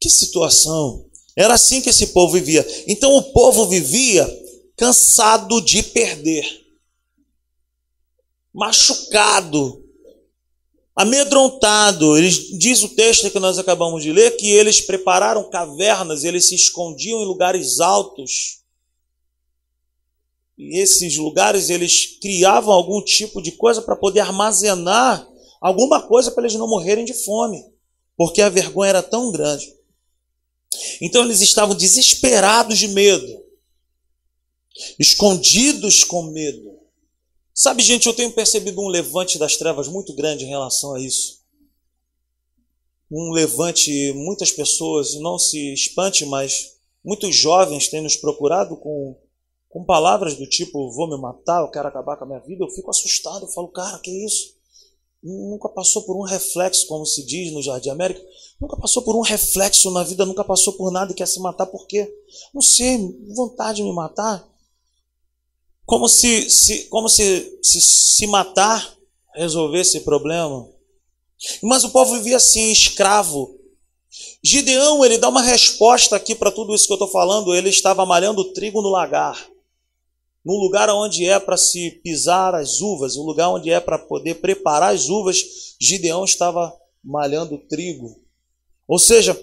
Que 0.00 0.08
situação. 0.08 1.09
Era 1.40 1.54
assim 1.54 1.80
que 1.80 1.88
esse 1.88 2.08
povo 2.08 2.34
vivia. 2.34 2.66
Então 2.86 3.16
o 3.16 3.32
povo 3.32 3.66
vivia 3.66 4.28
cansado 4.76 5.58
de 5.62 5.82
perder, 5.82 6.44
machucado, 8.52 9.82
amedrontado. 10.94 12.18
Eles, 12.18 12.58
diz 12.58 12.82
o 12.82 12.90
texto 12.90 13.30
que 13.30 13.38
nós 13.38 13.58
acabamos 13.58 14.02
de 14.02 14.12
ler 14.12 14.36
que 14.36 14.50
eles 14.50 14.82
prepararam 14.82 15.48
cavernas, 15.48 16.24
eles 16.24 16.46
se 16.46 16.54
escondiam 16.54 17.22
em 17.22 17.26
lugares 17.26 17.80
altos 17.80 18.60
e 20.58 20.78
esses 20.78 21.16
lugares 21.16 21.70
eles 21.70 22.18
criavam 22.20 22.74
algum 22.74 23.02
tipo 23.02 23.40
de 23.40 23.52
coisa 23.52 23.80
para 23.80 23.96
poder 23.96 24.20
armazenar 24.20 25.26
alguma 25.58 26.02
coisa 26.02 26.30
para 26.30 26.42
eles 26.42 26.58
não 26.58 26.68
morrerem 26.68 27.06
de 27.06 27.14
fome, 27.14 27.64
porque 28.14 28.42
a 28.42 28.50
vergonha 28.50 28.90
era 28.90 29.02
tão 29.02 29.32
grande. 29.32 29.79
Então 31.00 31.24
eles 31.24 31.40
estavam 31.40 31.74
desesperados 31.74 32.78
de 32.78 32.88
medo, 32.88 33.44
escondidos 34.98 36.04
com 36.04 36.22
medo. 36.30 36.78
Sabe, 37.54 37.82
gente, 37.82 38.06
eu 38.06 38.14
tenho 38.14 38.32
percebido 38.32 38.80
um 38.80 38.88
levante 38.88 39.38
das 39.38 39.56
trevas 39.56 39.88
muito 39.88 40.14
grande 40.14 40.44
em 40.44 40.48
relação 40.48 40.94
a 40.94 41.00
isso. 41.00 41.40
Um 43.10 43.32
levante, 43.32 44.12
muitas 44.14 44.52
pessoas, 44.52 45.14
não 45.14 45.38
se 45.38 45.72
espante, 45.74 46.24
mas 46.24 46.76
muitos 47.04 47.34
jovens 47.34 47.88
têm 47.88 48.00
nos 48.00 48.16
procurado 48.16 48.76
com 48.76 49.16
com 49.70 49.84
palavras 49.84 50.36
do 50.36 50.48
tipo, 50.48 50.90
vou 50.90 51.08
me 51.08 51.16
matar, 51.16 51.62
eu 51.62 51.70
quero 51.70 51.86
acabar 51.86 52.16
com 52.16 52.24
a 52.24 52.26
minha 52.26 52.40
vida, 52.40 52.64
eu 52.64 52.70
fico 52.70 52.90
assustado, 52.90 53.44
eu 53.44 53.48
falo, 53.48 53.68
cara, 53.68 54.00
que 54.00 54.10
isso? 54.26 54.58
Nunca 55.22 55.68
passou 55.68 56.02
por 56.02 56.16
um 56.16 56.22
reflexo, 56.22 56.86
como 56.86 57.04
se 57.04 57.24
diz 57.26 57.52
no 57.52 57.62
Jardim 57.62 57.90
América, 57.90 58.22
nunca 58.58 58.76
passou 58.76 59.02
por 59.02 59.14
um 59.14 59.20
reflexo 59.20 59.90
na 59.90 60.02
vida, 60.02 60.24
nunca 60.24 60.42
passou 60.42 60.72
por 60.72 60.90
nada 60.90 61.12
e 61.12 61.14
quer 61.14 61.26
se 61.26 61.38
matar, 61.40 61.66
por 61.66 61.86
quê? 61.86 62.10
Não 62.54 62.62
sei, 62.62 62.98
vontade 63.34 63.76
de 63.76 63.82
me 63.82 63.92
matar. 63.92 64.48
Como 65.84 66.08
se 66.08 66.48
se, 66.48 66.84
como 66.84 67.08
se, 67.08 67.58
se, 67.62 67.80
se 67.80 68.26
matar 68.28 68.96
resolvesse 69.34 69.96
esse 69.96 70.04
problema. 70.04 70.68
Mas 71.62 71.84
o 71.84 71.90
povo 71.90 72.14
vivia 72.14 72.36
assim, 72.36 72.70
escravo. 72.70 73.58
Gideão, 74.42 75.04
ele 75.04 75.18
dá 75.18 75.28
uma 75.28 75.42
resposta 75.42 76.16
aqui 76.16 76.34
para 76.34 76.50
tudo 76.50 76.74
isso 76.74 76.86
que 76.86 76.92
eu 76.92 76.96
estou 76.96 77.08
falando. 77.08 77.54
Ele 77.54 77.68
estava 77.68 78.06
malhando 78.06 78.52
trigo 78.52 78.80
no 78.80 78.88
lagar 78.88 79.50
num 80.44 80.54
lugar 80.54 80.88
onde 80.90 81.26
é 81.26 81.38
para 81.38 81.56
se 81.56 81.90
pisar 82.02 82.54
as 82.54 82.80
uvas, 82.80 83.16
um 83.16 83.22
lugar 83.22 83.50
onde 83.50 83.70
é 83.70 83.78
para 83.78 83.98
poder 83.98 84.36
preparar 84.36 84.94
as 84.94 85.08
uvas, 85.08 85.76
Gideão 85.78 86.24
estava 86.24 86.74
malhando 87.04 87.58
trigo. 87.58 88.20
Ou 88.88 88.98
seja, 88.98 89.38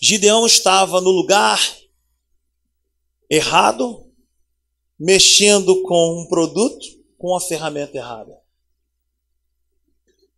Gideão 0.00 0.46
estava 0.46 1.00
no 1.00 1.10
lugar 1.10 1.60
errado, 3.28 4.06
mexendo 4.98 5.82
com 5.82 6.20
um 6.20 6.28
produto 6.28 6.86
com 7.18 7.34
a 7.36 7.40
ferramenta 7.40 7.96
errada. 7.96 8.38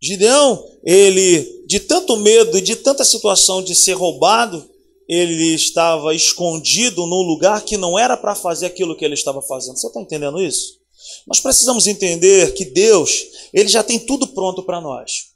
Gideão, 0.01 0.65
ele, 0.85 1.65
de 1.67 1.81
tanto 1.81 2.17
medo 2.17 2.59
e 2.59 2.61
de 2.61 2.77
tanta 2.77 3.05
situação 3.05 3.63
de 3.63 3.75
ser 3.75 3.95
roubado, 3.95 4.69
ele 5.09 5.55
estava 5.55 6.15
escondido 6.15 7.07
num 7.07 7.23
lugar 7.23 7.63
que 7.63 7.77
não 7.77 7.99
era 7.99 8.17
para 8.17 8.35
fazer 8.35 8.67
aquilo 8.67 8.97
que 8.97 9.05
ele 9.05 9.15
estava 9.15 9.41
fazendo. 9.41 9.77
Você 9.77 9.87
está 9.87 10.01
entendendo 10.01 10.41
isso? 10.41 10.81
Nós 11.27 11.41
precisamos 11.41 11.87
entender 11.87 12.55
que 12.55 12.65
Deus, 12.65 13.27
ele 13.53 13.69
já 13.69 13.83
tem 13.83 13.99
tudo 13.99 14.27
pronto 14.29 14.63
para 14.63 14.81
nós. 14.81 15.29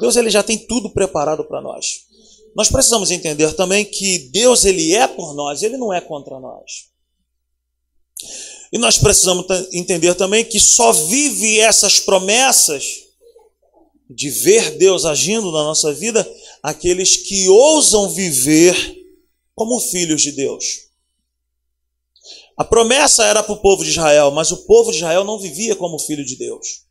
Deus, 0.00 0.16
ele 0.16 0.30
já 0.30 0.42
tem 0.42 0.58
tudo 0.58 0.90
preparado 0.90 1.44
para 1.44 1.60
nós. 1.60 2.04
Nós 2.56 2.68
precisamos 2.68 3.10
entender 3.10 3.52
também 3.54 3.84
que 3.84 4.30
Deus, 4.30 4.64
ele 4.64 4.94
é 4.94 5.06
por 5.06 5.34
nós, 5.34 5.62
ele 5.62 5.76
não 5.76 5.92
é 5.92 6.00
contra 6.00 6.40
nós. 6.40 6.88
E 8.72 8.78
nós 8.78 8.98
precisamos 8.98 9.46
entender 9.72 10.14
também 10.14 10.44
que 10.44 10.58
só 10.58 10.92
vive 10.92 11.60
essas 11.60 12.00
promessas 12.00 12.84
de 14.10 14.30
ver 14.30 14.76
Deus 14.76 15.04
agindo 15.04 15.50
na 15.52 15.62
nossa 15.62 15.92
vida 15.92 16.28
aqueles 16.62 17.16
que 17.16 17.48
ousam 17.48 18.10
viver 18.10 19.03
como 19.54 19.80
filhos 19.80 20.22
de 20.22 20.32
Deus. 20.32 20.88
A 22.56 22.64
promessa 22.64 23.24
era 23.24 23.42
para 23.42 23.52
o 23.52 23.60
povo 23.60 23.84
de 23.84 23.90
Israel, 23.90 24.30
mas 24.30 24.52
o 24.52 24.64
povo 24.64 24.90
de 24.90 24.98
Israel 24.98 25.24
não 25.24 25.38
vivia 25.38 25.74
como 25.76 25.98
filho 25.98 26.24
de 26.24 26.36
Deus. 26.36 26.84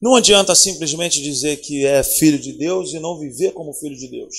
Não 0.00 0.14
adianta 0.14 0.54
simplesmente 0.54 1.22
dizer 1.22 1.58
que 1.58 1.86
é 1.86 2.02
filho 2.02 2.38
de 2.38 2.52
Deus 2.52 2.92
e 2.92 2.98
não 2.98 3.18
viver 3.18 3.52
como 3.52 3.72
filho 3.72 3.96
de 3.96 4.08
Deus. 4.08 4.34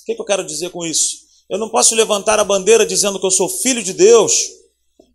O 0.00 0.04
que, 0.06 0.14
que 0.14 0.20
eu 0.20 0.24
quero 0.24 0.46
dizer 0.46 0.70
com 0.70 0.86
isso? 0.86 1.26
Eu 1.48 1.58
não 1.58 1.68
posso 1.68 1.94
levantar 1.94 2.38
a 2.38 2.44
bandeira 2.44 2.86
dizendo 2.86 3.20
que 3.20 3.26
eu 3.26 3.30
sou 3.30 3.48
filho 3.48 3.82
de 3.82 3.92
Deus, 3.92 4.48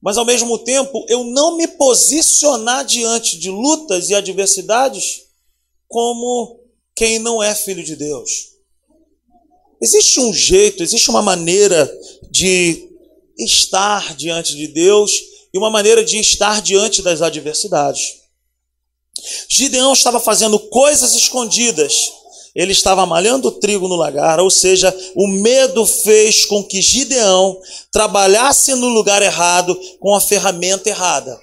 mas 0.01 0.17
ao 0.17 0.25
mesmo 0.25 0.59
tempo 0.59 1.05
eu 1.09 1.23
não 1.23 1.57
me 1.57 1.67
posicionar 1.67 2.85
diante 2.85 3.37
de 3.37 3.49
lutas 3.49 4.09
e 4.09 4.15
adversidades 4.15 5.23
como 5.87 6.59
quem 6.95 7.19
não 7.19 7.41
é 7.41 7.53
filho 7.55 7.83
de 7.83 7.95
Deus. 7.95 8.50
Existe 9.81 10.19
um 10.19 10.31
jeito, 10.31 10.83
existe 10.83 11.09
uma 11.09 11.23
maneira 11.23 11.91
de 12.29 12.87
estar 13.37 14.15
diante 14.15 14.55
de 14.55 14.67
Deus 14.67 15.11
e 15.51 15.57
uma 15.57 15.71
maneira 15.71 16.03
de 16.05 16.19
estar 16.19 16.61
diante 16.61 17.01
das 17.01 17.21
adversidades. 17.21 18.21
Gideão 19.49 19.93
estava 19.93 20.19
fazendo 20.19 20.59
coisas 20.59 21.15
escondidas. 21.15 22.11
Ele 22.53 22.73
estava 22.73 23.05
malhando 23.05 23.51
trigo 23.51 23.87
no 23.87 23.95
lagar, 23.95 24.39
ou 24.39 24.49
seja, 24.49 24.93
o 25.15 25.27
medo 25.27 25.85
fez 25.85 26.45
com 26.45 26.63
que 26.63 26.81
Gideão 26.81 27.59
trabalhasse 27.91 28.75
no 28.75 28.89
lugar 28.89 29.21
errado 29.21 29.79
com 29.99 30.13
a 30.13 30.19
ferramenta 30.19 30.89
errada. 30.89 31.39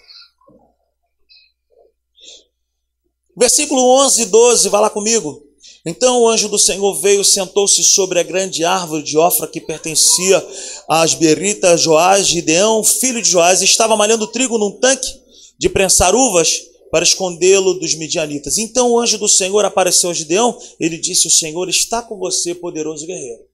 Versículo 3.36 3.82
11 4.04 4.22
e 4.22 4.26
12, 4.26 4.68
vá 4.68 4.80
lá 4.80 4.90
comigo. 4.90 5.47
Então 5.88 6.20
o 6.20 6.28
anjo 6.28 6.50
do 6.50 6.58
Senhor 6.58 7.00
veio, 7.00 7.24
sentou-se 7.24 7.82
sobre 7.82 8.20
a 8.20 8.22
grande 8.22 8.62
árvore 8.62 9.02
de 9.02 9.16
Ofra 9.16 9.46
que 9.48 9.58
pertencia 9.58 10.46
a 10.86 11.00
Asberita 11.00 11.78
Joás, 11.78 12.26
Gideão, 12.26 12.84
filho 12.84 13.22
de 13.22 13.30
Joás, 13.30 13.62
estava 13.62 13.96
malhando 13.96 14.26
trigo 14.26 14.58
num 14.58 14.78
tanque 14.78 15.10
de 15.58 15.66
prensar 15.66 16.14
uvas 16.14 16.60
para 16.90 17.02
escondê-lo 17.02 17.72
dos 17.72 17.94
midianitas. 17.94 18.58
Então 18.58 18.90
o 18.90 19.00
anjo 19.00 19.16
do 19.16 19.26
Senhor 19.26 19.64
apareceu 19.64 20.10
a 20.10 20.12
Gideão, 20.12 20.58
ele 20.78 20.98
disse: 20.98 21.26
O 21.26 21.30
Senhor 21.30 21.66
está 21.70 22.02
com 22.02 22.18
você, 22.18 22.54
poderoso 22.54 23.06
guerreiro. 23.06 23.46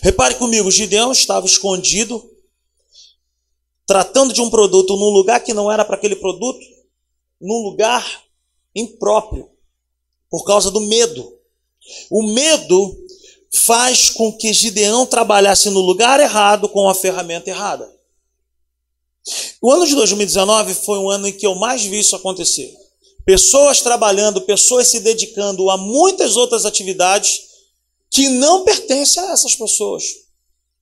Repare 0.00 0.34
comigo, 0.34 0.68
Gideão 0.68 1.12
estava 1.12 1.46
escondido, 1.46 2.28
tratando 3.86 4.34
de 4.34 4.42
um 4.42 4.50
produto 4.50 4.96
num 4.96 5.10
lugar 5.10 5.38
que 5.44 5.54
não 5.54 5.70
era 5.70 5.84
para 5.84 5.94
aquele 5.94 6.16
produto, 6.16 6.58
num 7.40 7.62
lugar 7.62 8.24
impróprio 8.74 9.54
por 10.36 10.44
causa 10.44 10.70
do 10.70 10.80
medo. 10.80 11.32
O 12.10 12.22
medo 12.22 12.94
faz 13.50 14.10
com 14.10 14.30
que 14.30 14.52
Gideão 14.52 15.06
trabalhasse 15.06 15.70
no 15.70 15.80
lugar 15.80 16.20
errado 16.20 16.68
com 16.68 16.90
a 16.90 16.94
ferramenta 16.94 17.48
errada. 17.48 17.90
O 19.62 19.72
ano 19.72 19.86
de 19.86 19.94
2019 19.94 20.74
foi 20.74 20.98
um 20.98 21.08
ano 21.08 21.26
em 21.26 21.32
que 21.32 21.46
eu 21.46 21.54
mais 21.54 21.84
vi 21.84 22.00
isso 22.00 22.14
acontecer. 22.14 22.70
Pessoas 23.24 23.80
trabalhando, 23.80 24.42
pessoas 24.42 24.88
se 24.88 25.00
dedicando 25.00 25.70
a 25.70 25.78
muitas 25.78 26.36
outras 26.36 26.66
atividades 26.66 27.40
que 28.10 28.28
não 28.28 28.62
pertencem 28.62 29.22
a 29.22 29.32
essas 29.32 29.54
pessoas. 29.54 30.04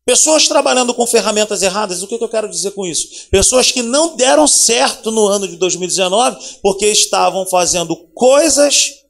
Pessoas 0.05 0.49
trabalhando 0.49 0.93
com 0.93 1.07
ferramentas 1.07 1.63
erradas, 1.63 2.03
o 2.03 2.09
que 2.09 2.17
eu 2.17 2.29
quero 2.29 2.51
dizer 2.51 2.73
com 2.73 2.85
isso? 2.85 3.29
Pessoas 3.31 3.71
que 3.71 3.83
não 3.83 4.17
deram 4.17 4.49
certo 4.49 5.13
no 5.13 5.29
ano 5.29 5.47
de 5.47 5.57
2019 5.59 6.59
porque 6.61 6.87
estavam 6.89 7.47
fazendo 7.47 7.95
coisas 8.13 9.04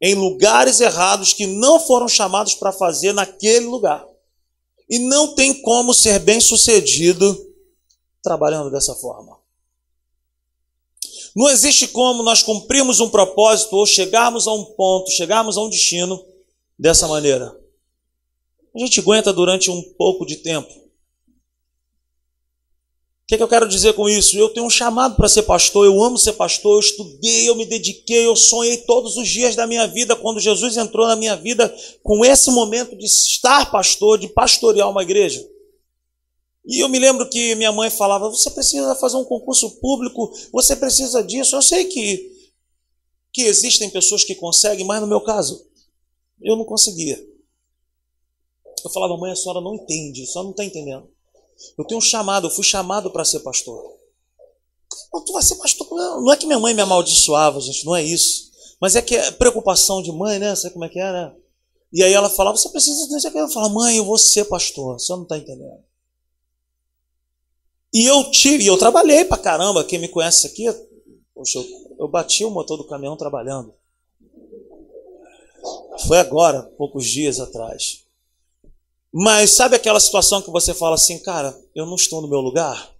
em 0.00 0.14
lugares 0.14 0.80
errados 0.80 1.32
que 1.32 1.46
não 1.46 1.78
foram 1.78 2.08
chamados 2.08 2.54
para 2.54 2.72
fazer 2.72 3.12
naquele 3.12 3.66
lugar. 3.66 4.06
E 4.88 4.98
não 4.98 5.34
tem 5.34 5.60
como 5.62 5.92
ser 5.92 6.18
bem 6.18 6.40
sucedido 6.40 7.38
trabalhando 8.22 8.70
dessa 8.70 8.94
forma. 8.94 9.38
Não 11.36 11.48
existe 11.48 11.86
como 11.88 12.22
nós 12.22 12.42
cumprirmos 12.42 12.98
um 12.98 13.08
propósito 13.08 13.76
ou 13.76 13.86
chegarmos 13.86 14.48
a 14.48 14.52
um 14.52 14.64
ponto, 14.64 15.10
chegarmos 15.10 15.56
a 15.56 15.60
um 15.60 15.68
destino 15.68 16.24
dessa 16.78 17.06
maneira. 17.06 17.56
A 18.74 18.78
gente 18.78 19.00
aguenta 19.00 19.32
durante 19.32 19.70
um 19.70 19.82
pouco 19.96 20.26
de 20.26 20.36
tempo 20.36 20.79
que, 23.30 23.36
que 23.36 23.42
eu 23.44 23.48
quero 23.48 23.68
dizer 23.68 23.92
com 23.92 24.08
isso? 24.08 24.36
Eu 24.36 24.48
tenho 24.48 24.66
um 24.66 24.70
chamado 24.70 25.14
para 25.14 25.28
ser 25.28 25.44
pastor, 25.44 25.86
eu 25.86 26.02
amo 26.02 26.18
ser 26.18 26.32
pastor, 26.32 26.74
eu 26.74 26.80
estudei, 26.80 27.48
eu 27.48 27.54
me 27.54 27.64
dediquei, 27.64 28.26
eu 28.26 28.34
sonhei 28.34 28.78
todos 28.78 29.16
os 29.16 29.28
dias 29.28 29.54
da 29.54 29.68
minha 29.68 29.86
vida, 29.86 30.16
quando 30.16 30.40
Jesus 30.40 30.76
entrou 30.76 31.06
na 31.06 31.14
minha 31.14 31.36
vida, 31.36 31.72
com 32.02 32.24
esse 32.24 32.50
momento 32.50 32.96
de 32.96 33.04
estar 33.04 33.70
pastor, 33.70 34.18
de 34.18 34.26
pastorear 34.26 34.90
uma 34.90 35.04
igreja. 35.04 35.48
E 36.66 36.82
eu 36.82 36.88
me 36.88 36.98
lembro 36.98 37.28
que 37.30 37.54
minha 37.54 37.70
mãe 37.70 37.88
falava: 37.88 38.28
você 38.28 38.50
precisa 38.50 38.96
fazer 38.96 39.16
um 39.16 39.24
concurso 39.24 39.78
público, 39.80 40.32
você 40.52 40.74
precisa 40.74 41.22
disso. 41.22 41.54
Eu 41.54 41.62
sei 41.62 41.84
que, 41.84 42.32
que 43.32 43.42
existem 43.42 43.90
pessoas 43.90 44.24
que 44.24 44.34
conseguem, 44.34 44.84
mas 44.84 45.00
no 45.00 45.06
meu 45.06 45.20
caso, 45.20 45.64
eu 46.42 46.56
não 46.56 46.64
conseguia. 46.64 47.24
Eu 48.84 48.90
falava, 48.90 49.16
mãe, 49.16 49.30
a 49.30 49.36
senhora 49.36 49.60
não 49.60 49.76
entende, 49.76 50.24
a 50.24 50.26
senhora 50.26 50.46
não 50.46 50.50
está 50.50 50.64
entendendo. 50.64 51.08
Eu 51.76 51.84
tenho 51.84 51.98
um 51.98 52.02
chamado, 52.02 52.46
eu 52.46 52.50
fui 52.50 52.64
chamado 52.64 53.10
para 53.10 53.24
ser 53.24 53.40
pastor. 53.40 53.98
Não, 55.12 55.24
tu 55.24 55.32
vai 55.32 55.42
ser 55.42 55.56
pastor. 55.56 55.86
Não 55.90 56.32
é 56.32 56.36
que 56.36 56.46
minha 56.46 56.58
mãe 56.58 56.74
me 56.74 56.82
amaldiçoava, 56.82 57.60
gente, 57.60 57.84
não 57.84 57.96
é 57.96 58.02
isso. 58.02 58.50
Mas 58.80 58.96
é 58.96 59.02
que 59.02 59.14
é 59.14 59.30
preocupação 59.30 60.02
de 60.02 60.10
mãe, 60.10 60.38
né? 60.38 60.54
Sabe 60.54 60.72
como 60.72 60.84
é 60.84 60.88
que 60.88 60.98
é, 60.98 61.12
né? 61.12 61.34
E 61.92 62.02
aí 62.02 62.12
ela 62.12 62.30
falava, 62.30 62.56
você 62.56 62.68
precisa 62.68 63.08
dizer 63.08 63.30
que 63.30 63.38
eu 63.38 63.48
falo, 63.48 63.70
mãe, 63.70 63.96
eu 63.96 64.04
vou 64.04 64.16
ser 64.16 64.44
pastor. 64.44 64.98
Você 64.98 65.12
não 65.12 65.24
está 65.24 65.36
entendendo. 65.36 65.82
E 67.92 68.04
eu 68.04 68.30
tive, 68.30 68.66
eu 68.66 68.78
trabalhei 68.78 69.24
pra 69.24 69.36
caramba. 69.36 69.84
Quem 69.84 69.98
me 69.98 70.08
conhece 70.08 70.46
aqui, 70.46 70.66
poxa, 71.34 71.58
eu, 71.58 71.66
eu 71.98 72.08
bati 72.08 72.44
o 72.44 72.50
motor 72.50 72.76
do 72.76 72.86
caminhão 72.86 73.16
trabalhando. 73.16 73.74
Foi 76.06 76.18
agora, 76.18 76.62
poucos 76.78 77.06
dias 77.06 77.40
atrás. 77.40 78.04
Mas 79.12 79.50
sabe 79.50 79.74
aquela 79.74 79.98
situação 79.98 80.40
que 80.40 80.50
você 80.50 80.72
fala 80.72 80.94
assim, 80.94 81.18
cara, 81.18 81.58
eu 81.74 81.84
não 81.84 81.96
estou 81.96 82.22
no 82.22 82.28
meu 82.28 82.40
lugar? 82.40 82.94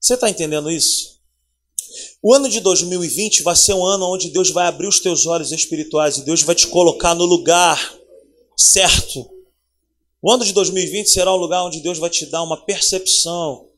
Você 0.00 0.14
está 0.14 0.30
entendendo 0.30 0.70
isso? 0.70 1.20
O 2.22 2.32
ano 2.32 2.48
de 2.48 2.60
2020 2.60 3.42
vai 3.42 3.56
ser 3.56 3.74
um 3.74 3.84
ano 3.84 4.06
onde 4.06 4.30
Deus 4.30 4.50
vai 4.50 4.66
abrir 4.66 4.86
os 4.86 5.00
teus 5.00 5.26
olhos 5.26 5.52
espirituais 5.52 6.18
e 6.18 6.24
Deus 6.24 6.42
vai 6.42 6.54
te 6.54 6.68
colocar 6.68 7.14
no 7.14 7.24
lugar 7.24 7.98
certo. 8.56 9.28
O 10.20 10.30
ano 10.30 10.44
de 10.44 10.52
2020 10.52 11.10
será 11.10 11.32
um 11.34 11.36
lugar 11.36 11.64
onde 11.64 11.80
Deus 11.80 11.98
vai 11.98 12.08
te 12.08 12.26
dar 12.26 12.42
uma 12.42 12.64
percepção 12.64 13.68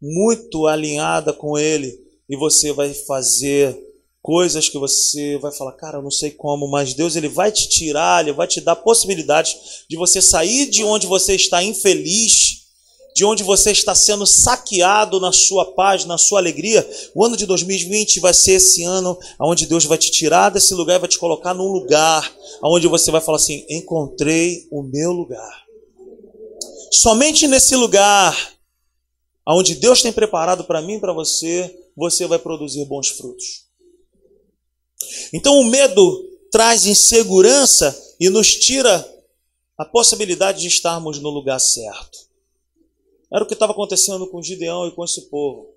muito 0.00 0.66
alinhada 0.66 1.32
com 1.32 1.58
Ele 1.58 1.98
e 2.28 2.36
você 2.36 2.72
vai 2.72 2.92
fazer 2.92 3.89
coisas 4.22 4.68
que 4.68 4.78
você 4.78 5.38
vai 5.38 5.52
falar, 5.52 5.72
cara, 5.72 5.98
eu 5.98 6.02
não 6.02 6.10
sei 6.10 6.30
como, 6.30 6.70
mas 6.70 6.94
Deus 6.94 7.16
ele 7.16 7.28
vai 7.28 7.50
te 7.50 7.68
tirar, 7.68 8.22
ele 8.22 8.34
vai 8.34 8.46
te 8.46 8.60
dar 8.60 8.76
possibilidades 8.76 9.84
de 9.88 9.96
você 9.96 10.20
sair 10.20 10.66
de 10.66 10.84
onde 10.84 11.06
você 11.06 11.34
está 11.34 11.62
infeliz, 11.62 12.60
de 13.14 13.24
onde 13.24 13.42
você 13.42 13.72
está 13.72 13.94
sendo 13.94 14.26
saqueado 14.26 15.18
na 15.18 15.32
sua 15.32 15.72
paz, 15.72 16.04
na 16.04 16.16
sua 16.16 16.38
alegria. 16.38 16.88
O 17.14 17.24
ano 17.24 17.36
de 17.36 17.46
2020 17.46 18.20
vai 18.20 18.32
ser 18.32 18.52
esse 18.52 18.84
ano 18.84 19.18
onde 19.40 19.66
Deus 19.66 19.84
vai 19.84 19.98
te 19.98 20.10
tirar 20.10 20.50
desse 20.50 20.74
lugar 20.74 20.96
e 20.96 21.00
vai 21.00 21.08
te 21.08 21.18
colocar 21.18 21.54
num 21.54 21.68
lugar 21.68 22.32
onde 22.62 22.86
você 22.86 23.10
vai 23.10 23.20
falar 23.20 23.36
assim: 23.36 23.64
encontrei 23.68 24.66
o 24.70 24.82
meu 24.82 25.12
lugar. 25.12 25.64
Somente 26.92 27.48
nesse 27.48 27.74
lugar 27.74 28.36
onde 29.46 29.74
Deus 29.74 30.02
tem 30.02 30.12
preparado 30.12 30.64
para 30.64 30.82
mim 30.82 30.94
e 30.94 31.00
para 31.00 31.12
você, 31.12 31.74
você 31.96 32.26
vai 32.26 32.38
produzir 32.38 32.84
bons 32.84 33.08
frutos. 33.08 33.69
Então 35.32 35.58
o 35.58 35.64
medo 35.64 36.28
traz 36.50 36.86
insegurança 36.86 37.96
e 38.18 38.28
nos 38.28 38.54
tira 38.54 39.06
a 39.76 39.84
possibilidade 39.84 40.60
de 40.60 40.68
estarmos 40.68 41.18
no 41.18 41.30
lugar 41.30 41.58
certo. 41.58 42.18
Era 43.32 43.44
o 43.44 43.46
que 43.46 43.54
estava 43.54 43.72
acontecendo 43.72 44.26
com 44.28 44.42
Gideão 44.42 44.88
e 44.88 44.92
com 44.92 45.04
esse 45.04 45.22
povo. 45.22 45.72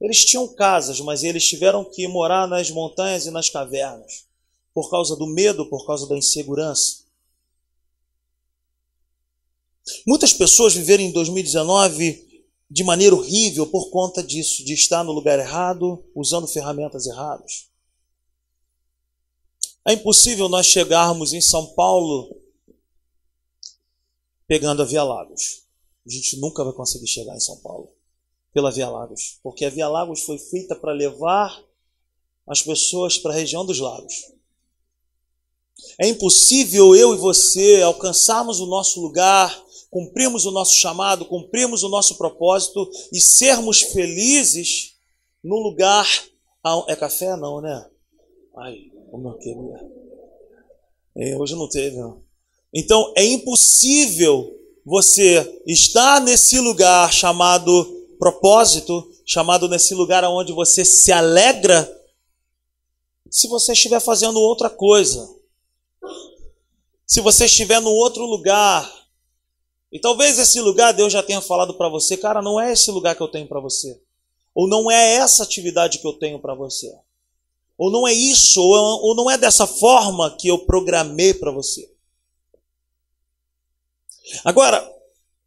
Eles 0.00 0.24
tinham 0.24 0.48
casas, 0.54 1.00
mas 1.00 1.22
eles 1.22 1.46
tiveram 1.46 1.84
que 1.84 2.06
morar 2.08 2.48
nas 2.48 2.70
montanhas 2.70 3.26
e 3.26 3.30
nas 3.30 3.50
cavernas 3.50 4.26
por 4.72 4.90
causa 4.90 5.16
do 5.16 5.26
medo, 5.26 5.66
por 5.66 5.84
causa 5.84 6.06
da 6.06 6.16
insegurança. 6.16 7.02
Muitas 10.06 10.32
pessoas 10.32 10.74
viveram 10.74 11.02
em 11.02 11.10
2019 11.10 12.44
de 12.70 12.84
maneira 12.84 13.16
horrível 13.16 13.66
por 13.66 13.90
conta 13.90 14.22
disso, 14.22 14.64
de 14.64 14.74
estar 14.74 15.02
no 15.02 15.10
lugar 15.10 15.38
errado, 15.38 16.04
usando 16.14 16.46
ferramentas 16.46 17.06
erradas. 17.06 17.68
É 19.88 19.94
impossível 19.94 20.50
nós 20.50 20.66
chegarmos 20.66 21.32
em 21.32 21.40
São 21.40 21.64
Paulo 21.68 22.36
pegando 24.46 24.82
a 24.82 24.84
Via 24.84 25.02
Lagos. 25.02 25.62
A 26.06 26.10
gente 26.10 26.38
nunca 26.38 26.62
vai 26.62 26.74
conseguir 26.74 27.06
chegar 27.06 27.34
em 27.34 27.40
São 27.40 27.56
Paulo 27.62 27.90
pela 28.52 28.70
Via 28.70 28.90
Lagos, 28.90 29.38
porque 29.42 29.64
a 29.64 29.70
Via 29.70 29.88
Lagos 29.88 30.24
foi 30.24 30.36
feita 30.36 30.76
para 30.76 30.92
levar 30.92 31.58
as 32.46 32.60
pessoas 32.60 33.16
para 33.16 33.32
a 33.32 33.34
região 33.34 33.64
dos 33.64 33.78
lagos. 33.78 34.30
É 35.98 36.06
impossível 36.06 36.94
eu 36.94 37.14
e 37.14 37.16
você 37.16 37.80
alcançarmos 37.80 38.60
o 38.60 38.66
nosso 38.66 39.00
lugar, 39.00 39.58
cumprirmos 39.90 40.44
o 40.44 40.50
nosso 40.50 40.74
chamado, 40.74 41.24
cumprirmos 41.24 41.82
o 41.82 41.88
nosso 41.88 42.18
propósito 42.18 42.90
e 43.10 43.18
sermos 43.18 43.80
felizes 43.80 44.96
no 45.42 45.56
lugar. 45.56 46.06
É 46.88 46.94
café? 46.94 47.36
Não, 47.36 47.62
né? 47.62 47.88
Ai, 48.54 48.97
como 49.10 49.28
eu 49.28 49.38
queria. 49.38 49.90
É, 51.16 51.36
hoje 51.36 51.54
não 51.54 51.68
teve, 51.68 51.96
não. 51.96 52.22
Então 52.72 53.12
é 53.16 53.24
impossível 53.24 54.54
você 54.84 55.60
estar 55.66 56.20
nesse 56.20 56.58
lugar 56.58 57.12
chamado 57.12 57.84
propósito, 58.18 59.10
chamado 59.26 59.68
nesse 59.68 59.94
lugar 59.94 60.24
onde 60.24 60.52
você 60.52 60.84
se 60.84 61.12
alegra, 61.12 61.94
se 63.30 63.46
você 63.48 63.72
estiver 63.72 64.00
fazendo 64.00 64.38
outra 64.40 64.70
coisa. 64.70 65.36
Se 67.06 67.20
você 67.20 67.46
estiver 67.46 67.80
no 67.80 67.90
outro 67.90 68.24
lugar. 68.24 68.90
E 69.90 69.98
talvez 69.98 70.38
esse 70.38 70.60
lugar 70.60 70.92
Deus 70.92 71.12
já 71.12 71.22
tenha 71.22 71.40
falado 71.40 71.74
para 71.74 71.88
você, 71.88 72.16
cara, 72.16 72.42
não 72.42 72.60
é 72.60 72.72
esse 72.72 72.90
lugar 72.90 73.14
que 73.14 73.22
eu 73.22 73.28
tenho 73.28 73.46
para 73.46 73.60
você. 73.60 74.00
Ou 74.54 74.68
não 74.68 74.90
é 74.90 75.14
essa 75.14 75.42
atividade 75.42 75.98
que 75.98 76.06
eu 76.06 76.12
tenho 76.14 76.38
para 76.38 76.54
você. 76.54 76.92
Ou 77.78 77.92
não 77.92 78.08
é 78.08 78.12
isso, 78.12 78.60
ou 78.60 79.14
não 79.14 79.30
é 79.30 79.38
dessa 79.38 79.66
forma 79.66 80.36
que 80.36 80.48
eu 80.48 80.58
programei 80.58 81.32
para 81.32 81.52
você. 81.52 81.88
Agora, 84.44 84.86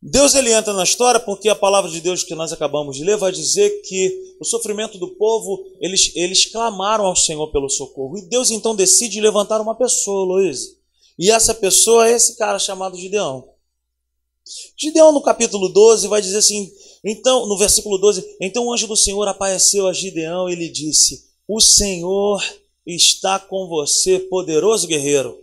Deus 0.01 0.33
ele 0.33 0.51
entra 0.51 0.73
na 0.73 0.83
história 0.83 1.19
porque 1.19 1.49
a 1.49 1.55
palavra 1.55 1.91
de 1.91 1.99
Deus 2.01 2.23
que 2.23 2.33
nós 2.33 2.51
acabamos 2.51 2.95
de 2.95 3.03
ler 3.03 3.17
vai 3.17 3.31
dizer 3.31 3.69
que 3.81 4.35
o 4.39 4.45
sofrimento 4.45 4.97
do 4.97 5.09
povo, 5.09 5.63
eles, 5.79 6.11
eles 6.15 6.45
clamaram 6.45 7.05
ao 7.05 7.15
Senhor 7.15 7.51
pelo 7.51 7.69
socorro. 7.69 8.17
E 8.17 8.27
Deus 8.27 8.49
então 8.49 8.75
decide 8.75 9.21
levantar 9.21 9.61
uma 9.61 9.75
pessoa, 9.75 10.25
Luiz. 10.25 10.77
E 11.19 11.29
essa 11.29 11.53
pessoa 11.53 12.07
é 12.07 12.13
esse 12.13 12.37
cara 12.37 12.57
chamado 12.57 12.97
Gideão. 12.97 13.47
Gideão 14.75 15.11
no 15.11 15.21
capítulo 15.21 15.69
12 15.69 16.07
vai 16.07 16.21
dizer 16.21 16.37
assim, 16.37 16.71
então, 17.03 17.45
no 17.45 17.57
versículo 17.57 17.97
12, 17.97 18.37
então 18.39 18.65
o 18.65 18.73
anjo 18.73 18.87
do 18.87 18.95
Senhor 18.95 19.27
apareceu 19.27 19.87
a 19.87 19.93
Gideão 19.93 20.49
e 20.49 20.55
lhe 20.55 20.69
disse: 20.69 21.30
o 21.47 21.59
Senhor 21.59 22.43
está 22.85 23.39
com 23.39 23.67
você, 23.67 24.19
poderoso 24.19 24.87
guerreiro. 24.87 25.39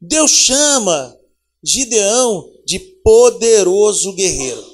Deus 0.00 0.30
chama 0.30 1.18
Gideão 1.62 2.52
de 2.64 2.78
poderoso 2.78 4.12
guerreiro. 4.12 4.64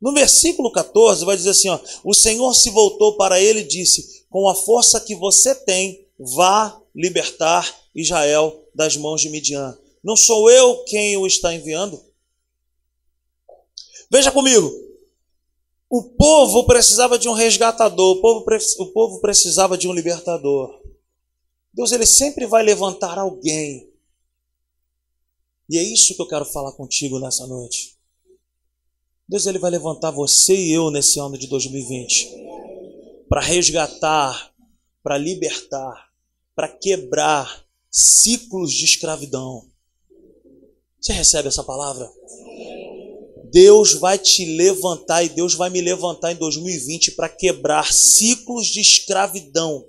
No 0.00 0.12
versículo 0.12 0.70
14 0.72 1.24
vai 1.24 1.36
dizer 1.36 1.50
assim: 1.50 1.68
ó, 1.68 1.78
o 2.04 2.12
Senhor 2.12 2.52
se 2.54 2.70
voltou 2.70 3.16
para 3.16 3.40
ele 3.40 3.60
e 3.60 3.68
disse: 3.68 4.24
Com 4.28 4.48
a 4.48 4.54
força 4.54 5.00
que 5.00 5.14
você 5.14 5.54
tem, 5.54 6.06
vá 6.18 6.80
libertar 6.94 7.72
Israel 7.94 8.68
das 8.74 8.96
mãos 8.96 9.20
de 9.20 9.28
Midian. 9.28 9.78
Não 10.02 10.16
sou 10.16 10.50
eu 10.50 10.82
quem 10.84 11.16
o 11.16 11.26
está 11.26 11.54
enviando? 11.54 12.02
Veja 14.10 14.30
comigo, 14.30 14.70
o 15.92 16.02
povo 16.02 16.64
precisava 16.64 17.18
de 17.18 17.28
um 17.28 17.34
resgatador, 17.34 18.16
o 18.16 18.20
povo, 18.22 18.46
o 18.78 18.86
povo 18.92 19.20
precisava 19.20 19.76
de 19.76 19.86
um 19.86 19.92
libertador. 19.92 20.80
Deus 21.70 21.92
ele 21.92 22.06
sempre 22.06 22.46
vai 22.46 22.62
levantar 22.62 23.18
alguém. 23.18 23.92
E 25.68 25.76
é 25.76 25.82
isso 25.82 26.16
que 26.16 26.22
eu 26.22 26.26
quero 26.26 26.46
falar 26.46 26.72
contigo 26.72 27.18
nessa 27.18 27.46
noite. 27.46 27.98
Deus 29.28 29.44
ele 29.44 29.58
vai 29.58 29.70
levantar 29.70 30.10
você 30.10 30.56
e 30.56 30.72
eu 30.72 30.90
nesse 30.90 31.20
ano 31.20 31.36
de 31.36 31.46
2020 31.46 32.40
para 33.28 33.42
resgatar, 33.42 34.50
para 35.02 35.18
libertar, 35.18 36.10
para 36.54 36.68
quebrar 36.68 37.66
ciclos 37.90 38.72
de 38.72 38.86
escravidão. 38.86 39.68
Você 40.98 41.12
recebe 41.12 41.48
essa 41.48 41.62
palavra? 41.62 42.10
Deus 43.52 43.92
vai 43.92 44.16
te 44.18 44.46
levantar 44.56 45.22
e 45.22 45.28
Deus 45.28 45.54
vai 45.54 45.68
me 45.68 45.82
levantar 45.82 46.32
em 46.32 46.36
2020 46.36 47.12
para 47.12 47.28
quebrar 47.28 47.92
ciclos 47.92 48.66
de 48.68 48.80
escravidão 48.80 49.86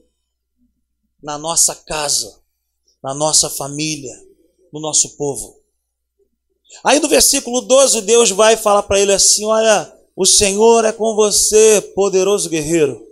na 1.22 1.38
nossa 1.38 1.74
casa, 1.74 2.42
na 3.02 3.14
nossa 3.14 3.50
família, 3.50 4.14
no 4.72 4.82
nosso 4.82 5.16
povo. 5.16 5.62
Aí 6.84 7.00
no 7.00 7.08
versículo 7.08 7.62
12, 7.62 8.02
Deus 8.02 8.32
vai 8.32 8.58
falar 8.58 8.84
para 8.84 9.00
ele 9.00 9.14
assim: 9.14 9.46
Olha, 9.46 9.98
o 10.14 10.26
Senhor 10.26 10.84
é 10.84 10.92
com 10.92 11.16
você, 11.16 11.82
poderoso 11.96 12.50
guerreiro. 12.50 13.08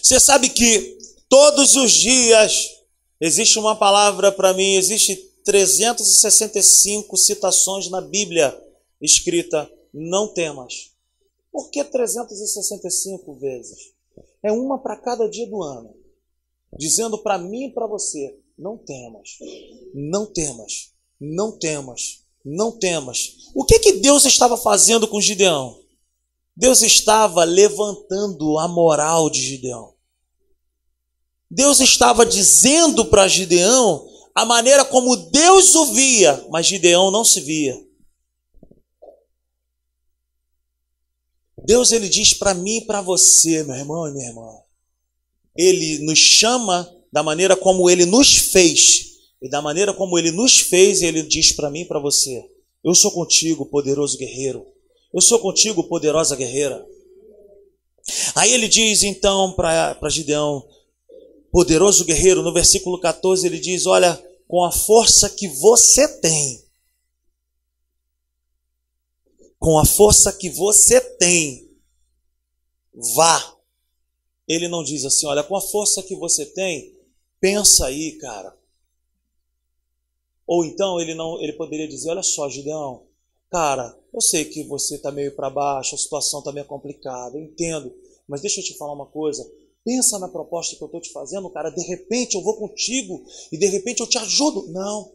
Você 0.00 0.20
sabe 0.20 0.48
que 0.48 0.98
todos 1.28 1.74
os 1.74 1.90
dias 1.90 2.68
existe 3.20 3.58
uma 3.58 3.74
palavra 3.74 4.30
para 4.30 4.52
mim, 4.52 4.76
existe 4.76 5.31
365 5.44 7.16
citações 7.16 7.88
na 7.90 8.00
Bíblia 8.00 8.58
escrita 9.00 9.70
não 9.92 10.32
temas. 10.32 10.92
Por 11.50 11.70
que 11.70 11.84
365 11.84 13.34
vezes? 13.34 13.92
É 14.42 14.50
uma 14.50 14.78
para 14.78 14.96
cada 14.96 15.28
dia 15.28 15.46
do 15.46 15.62
ano, 15.62 15.94
dizendo 16.78 17.18
para 17.18 17.38
mim 17.38 17.66
e 17.66 17.70
para 17.72 17.86
você: 17.86 18.38
não 18.58 18.76
temas, 18.76 19.38
não 19.94 20.26
temas, 20.26 20.92
não 21.20 21.58
temas, 21.58 22.24
não 22.44 22.72
temas. 22.72 23.50
O 23.54 23.64
que 23.64 23.78
que 23.78 23.92
Deus 23.94 24.24
estava 24.24 24.56
fazendo 24.56 25.06
com 25.06 25.20
Gideão? 25.20 25.80
Deus 26.56 26.82
estava 26.82 27.44
levantando 27.44 28.58
a 28.58 28.68
moral 28.68 29.30
de 29.30 29.40
Gideão. 29.40 29.94
Deus 31.50 31.80
estava 31.80 32.24
dizendo 32.24 33.04
para 33.06 33.28
Gideão 33.28 34.08
a 34.34 34.44
maneira 34.44 34.84
como 34.84 35.16
Deus 35.16 35.74
o 35.74 35.92
via, 35.92 36.46
mas 36.50 36.66
Gideão 36.66 37.10
não 37.10 37.24
se 37.24 37.40
via. 37.40 37.78
Deus 41.64 41.92
ele 41.92 42.08
diz 42.08 42.34
para 42.34 42.54
mim 42.54 42.78
e 42.78 42.86
para 42.86 43.00
você, 43.00 43.62
meu 43.62 43.76
irmão 43.76 44.08
e 44.08 44.12
minha 44.12 44.28
irmã. 44.28 44.50
Ele 45.56 45.98
nos 46.00 46.18
chama 46.18 46.90
da 47.12 47.22
maneira 47.22 47.54
como 47.54 47.88
ele 47.88 48.06
nos 48.06 48.34
fez. 48.34 49.12
E 49.40 49.48
da 49.48 49.60
maneira 49.60 49.92
como 49.92 50.18
ele 50.18 50.30
nos 50.30 50.58
fez, 50.58 51.02
ele 51.02 51.22
diz 51.22 51.52
para 51.52 51.70
mim 51.70 51.80
e 51.80 51.84
para 51.84 52.00
você: 52.00 52.44
Eu 52.82 52.94
sou 52.94 53.10
contigo, 53.10 53.66
poderoso 53.66 54.16
guerreiro. 54.16 54.66
Eu 55.12 55.20
sou 55.20 55.38
contigo, 55.40 55.84
poderosa 55.84 56.34
guerreira. 56.34 56.86
Aí 58.34 58.52
ele 58.52 58.66
diz 58.66 59.02
então 59.02 59.52
para 59.52 60.08
Gideão: 60.08 60.64
poderoso 61.52 62.04
guerreiro, 62.04 62.42
no 62.42 62.52
versículo 62.52 62.98
14 62.98 63.46
ele 63.46 63.60
diz: 63.60 63.86
Olha, 63.86 64.16
com 64.48 64.64
a 64.64 64.72
força 64.72 65.30
que 65.30 65.46
você 65.46 66.08
tem. 66.20 66.64
Com 69.58 69.78
a 69.78 69.84
força 69.84 70.32
que 70.32 70.50
você 70.50 71.00
tem, 71.00 71.70
vá. 73.14 73.56
Ele 74.48 74.66
não 74.66 74.82
diz 74.82 75.04
assim, 75.04 75.24
olha, 75.26 75.44
com 75.44 75.54
a 75.54 75.60
força 75.60 76.02
que 76.02 76.16
você 76.16 76.44
tem, 76.44 76.98
pensa 77.40 77.86
aí, 77.86 78.18
cara. 78.18 78.58
Ou 80.44 80.64
então 80.64 81.00
ele 81.00 81.14
não, 81.14 81.40
ele 81.40 81.52
poderia 81.52 81.86
dizer, 81.86 82.10
olha 82.10 82.24
só, 82.24 82.48
Gideão, 82.48 83.06
cara, 83.48 83.96
eu 84.12 84.20
sei 84.20 84.44
que 84.44 84.64
você 84.64 84.96
está 84.96 85.12
meio 85.12 85.34
para 85.36 85.48
baixo, 85.48 85.94
a 85.94 85.98
situação 85.98 86.40
está 86.40 86.50
meio 86.50 86.66
complicada, 86.66 87.38
eu 87.38 87.44
entendo, 87.44 87.94
mas 88.28 88.40
deixa 88.40 88.60
eu 88.60 88.64
te 88.64 88.76
falar 88.76 88.92
uma 88.92 89.06
coisa. 89.06 89.48
Pensa 89.84 90.18
na 90.18 90.28
proposta 90.28 90.76
que 90.76 90.82
eu 90.82 90.86
estou 90.86 91.00
te 91.00 91.10
fazendo, 91.10 91.50
cara. 91.50 91.70
De 91.70 91.82
repente 91.82 92.34
eu 92.34 92.42
vou 92.42 92.56
contigo 92.56 93.24
e 93.50 93.58
de 93.58 93.66
repente 93.66 94.00
eu 94.00 94.06
te 94.06 94.18
ajudo. 94.18 94.68
Não. 94.68 95.12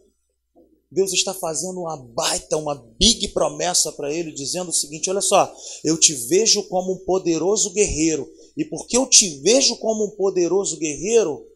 Deus 0.90 1.12
está 1.12 1.34
fazendo 1.34 1.80
uma 1.80 1.96
baita, 1.96 2.56
uma 2.56 2.74
big 2.74 3.28
promessa 3.28 3.92
para 3.92 4.12
ele, 4.12 4.32
dizendo 4.32 4.70
o 4.70 4.74
seguinte: 4.74 5.10
olha 5.10 5.20
só, 5.20 5.54
eu 5.84 5.98
te 5.98 6.14
vejo 6.14 6.62
como 6.64 6.92
um 6.92 6.98
poderoso 7.04 7.72
guerreiro. 7.72 8.30
E 8.56 8.64
porque 8.64 8.96
eu 8.96 9.06
te 9.06 9.40
vejo 9.40 9.76
como 9.76 10.06
um 10.06 10.10
poderoso 10.10 10.78
guerreiro, 10.78 11.46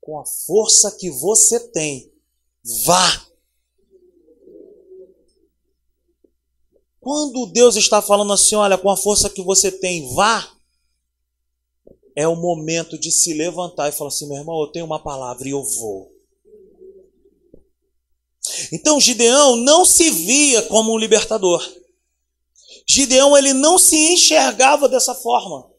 com 0.00 0.18
a 0.18 0.24
força 0.24 0.90
que 0.90 1.10
você 1.10 1.60
tem, 1.60 2.12
vá. 2.84 3.26
Quando 6.98 7.46
Deus 7.46 7.76
está 7.76 8.00
falando 8.00 8.32
assim, 8.32 8.54
olha, 8.54 8.78
com 8.78 8.90
a 8.90 8.96
força 8.96 9.28
que 9.28 9.42
você 9.42 9.70
tem, 9.70 10.14
vá, 10.14 10.51
é 12.14 12.28
o 12.28 12.36
momento 12.36 12.98
de 12.98 13.10
se 13.10 13.32
levantar 13.34 13.88
e 13.88 13.92
falar 13.92 14.08
assim: 14.08 14.28
meu 14.28 14.38
irmão, 14.38 14.60
eu 14.60 14.68
tenho 14.68 14.84
uma 14.84 15.02
palavra 15.02 15.46
e 15.46 15.52
eu 15.52 15.62
vou. 15.62 16.10
Então 18.72 19.00
Gideão 19.00 19.56
não 19.56 19.84
se 19.84 20.10
via 20.10 20.62
como 20.62 20.92
um 20.92 20.98
libertador. 20.98 21.62
Gideão 22.86 23.36
ele 23.36 23.52
não 23.52 23.78
se 23.78 23.96
enxergava 24.12 24.88
dessa 24.88 25.14
forma. 25.14 25.70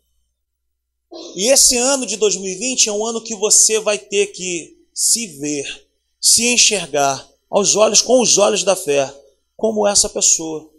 E 1.36 1.52
esse 1.52 1.78
ano 1.78 2.06
de 2.06 2.17
2020 2.17 2.88
é 2.88 2.91
um 2.91 3.06
ano 3.06 3.24
que 3.24 3.36
você 3.36 3.80
vai 3.80 4.00
ter 4.00 4.28
que 4.28 4.78
se 4.93 5.28
ver, 5.39 5.88
se 6.19 6.48
enxergar 6.48 7.30
aos 7.50 7.76
olhos 7.76 8.02
com 8.02 8.19
os 8.19 8.38
olhos 8.38 8.63
da 8.63 8.76
fé, 8.76 9.13
como 9.56 9.88
essa 9.88 10.10
pessoa. 10.10 10.72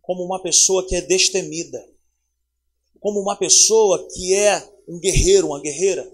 Como 0.00 0.24
uma 0.24 0.40
pessoa 0.40 0.86
que 0.86 0.96
é 0.96 1.02
destemida 1.02 1.86
como 3.00 3.20
uma 3.20 3.34
pessoa 3.34 4.06
que 4.14 4.34
é 4.34 4.62
um 4.86 5.00
guerreiro, 5.00 5.48
uma 5.48 5.60
guerreira. 5.60 6.10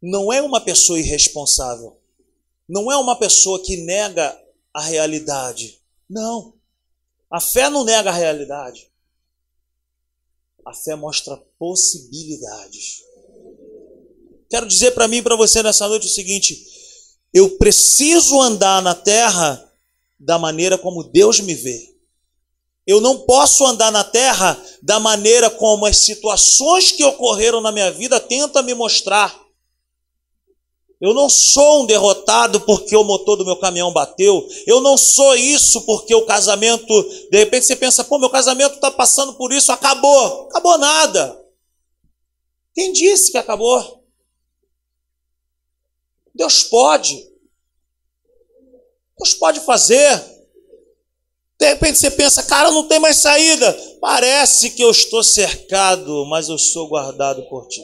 Não 0.00 0.32
é 0.32 0.40
uma 0.42 0.60
pessoa 0.60 0.98
irresponsável. 0.98 2.00
Não 2.68 2.90
é 2.90 2.96
uma 2.96 3.16
pessoa 3.16 3.62
que 3.62 3.76
nega 3.76 4.36
a 4.72 4.82
realidade. 4.82 5.80
Não. 6.08 6.54
A 7.30 7.40
fé 7.40 7.68
não 7.68 7.84
nega 7.84 8.10
a 8.10 8.14
realidade. 8.14 8.90
A 10.64 10.72
fé 10.72 10.94
mostra 10.96 11.36
possibilidades. 11.58 13.02
Quero 14.48 14.66
dizer 14.66 14.92
para 14.92 15.08
mim 15.08 15.18
e 15.18 15.22
para 15.22 15.36
você 15.36 15.62
nessa 15.62 15.86
noite 15.88 16.06
o 16.06 16.10
seguinte: 16.10 16.64
eu 17.32 17.58
preciso 17.58 18.40
andar 18.40 18.80
na 18.80 18.94
terra 18.94 19.72
da 20.18 20.38
maneira 20.38 20.78
como 20.78 21.02
Deus 21.04 21.40
me 21.40 21.54
vê. 21.54 21.93
Eu 22.86 23.00
não 23.00 23.20
posso 23.20 23.64
andar 23.64 23.90
na 23.90 24.04
terra 24.04 24.62
da 24.82 25.00
maneira 25.00 25.48
como 25.48 25.86
as 25.86 25.98
situações 25.98 26.92
que 26.92 27.04
ocorreram 27.04 27.60
na 27.60 27.72
minha 27.72 27.90
vida 27.90 28.20
tentam 28.20 28.62
me 28.62 28.74
mostrar. 28.74 29.44
Eu 31.00 31.12
não 31.12 31.28
sou 31.28 31.82
um 31.82 31.86
derrotado 31.86 32.60
porque 32.60 32.96
o 32.96 33.04
motor 33.04 33.36
do 33.36 33.44
meu 33.44 33.56
caminhão 33.56 33.92
bateu. 33.92 34.46
Eu 34.66 34.80
não 34.80 34.96
sou 34.96 35.34
isso 35.34 35.82
porque 35.82 36.14
o 36.14 36.24
casamento. 36.24 37.02
De 37.30 37.38
repente 37.38 37.66
você 37.66 37.76
pensa, 37.76 38.04
pô, 38.04 38.18
meu 38.18 38.30
casamento 38.30 38.76
está 38.76 38.90
passando 38.90 39.34
por 39.34 39.52
isso, 39.52 39.72
acabou. 39.72 40.48
Acabou 40.48 40.78
nada. 40.78 41.42
Quem 42.74 42.92
disse 42.92 43.30
que 43.30 43.38
acabou? 43.38 44.04
Deus 46.34 46.62
pode. 46.64 47.30
Deus 49.18 49.34
pode 49.34 49.60
fazer. 49.60 50.33
De 51.58 51.66
repente 51.66 51.98
você 51.98 52.10
pensa, 52.10 52.42
cara, 52.42 52.70
não 52.70 52.88
tem 52.88 52.98
mais 52.98 53.18
saída. 53.18 53.72
Parece 54.00 54.70
que 54.70 54.82
eu 54.82 54.90
estou 54.90 55.22
cercado, 55.22 56.26
mas 56.26 56.48
eu 56.48 56.58
sou 56.58 56.88
guardado 56.88 57.42
por 57.48 57.68
ti. 57.68 57.80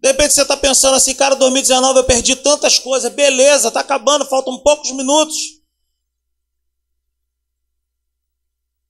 De 0.00 0.08
repente 0.08 0.32
você 0.32 0.42
está 0.42 0.56
pensando 0.56 0.94
assim, 0.94 1.14
cara, 1.14 1.34
2019 1.34 1.98
eu 1.98 2.04
perdi 2.04 2.36
tantas 2.36 2.78
coisas, 2.78 3.12
beleza, 3.12 3.68
está 3.68 3.80
acabando, 3.80 4.24
faltam 4.26 4.56
poucos 4.58 4.92
minutos. 4.92 5.36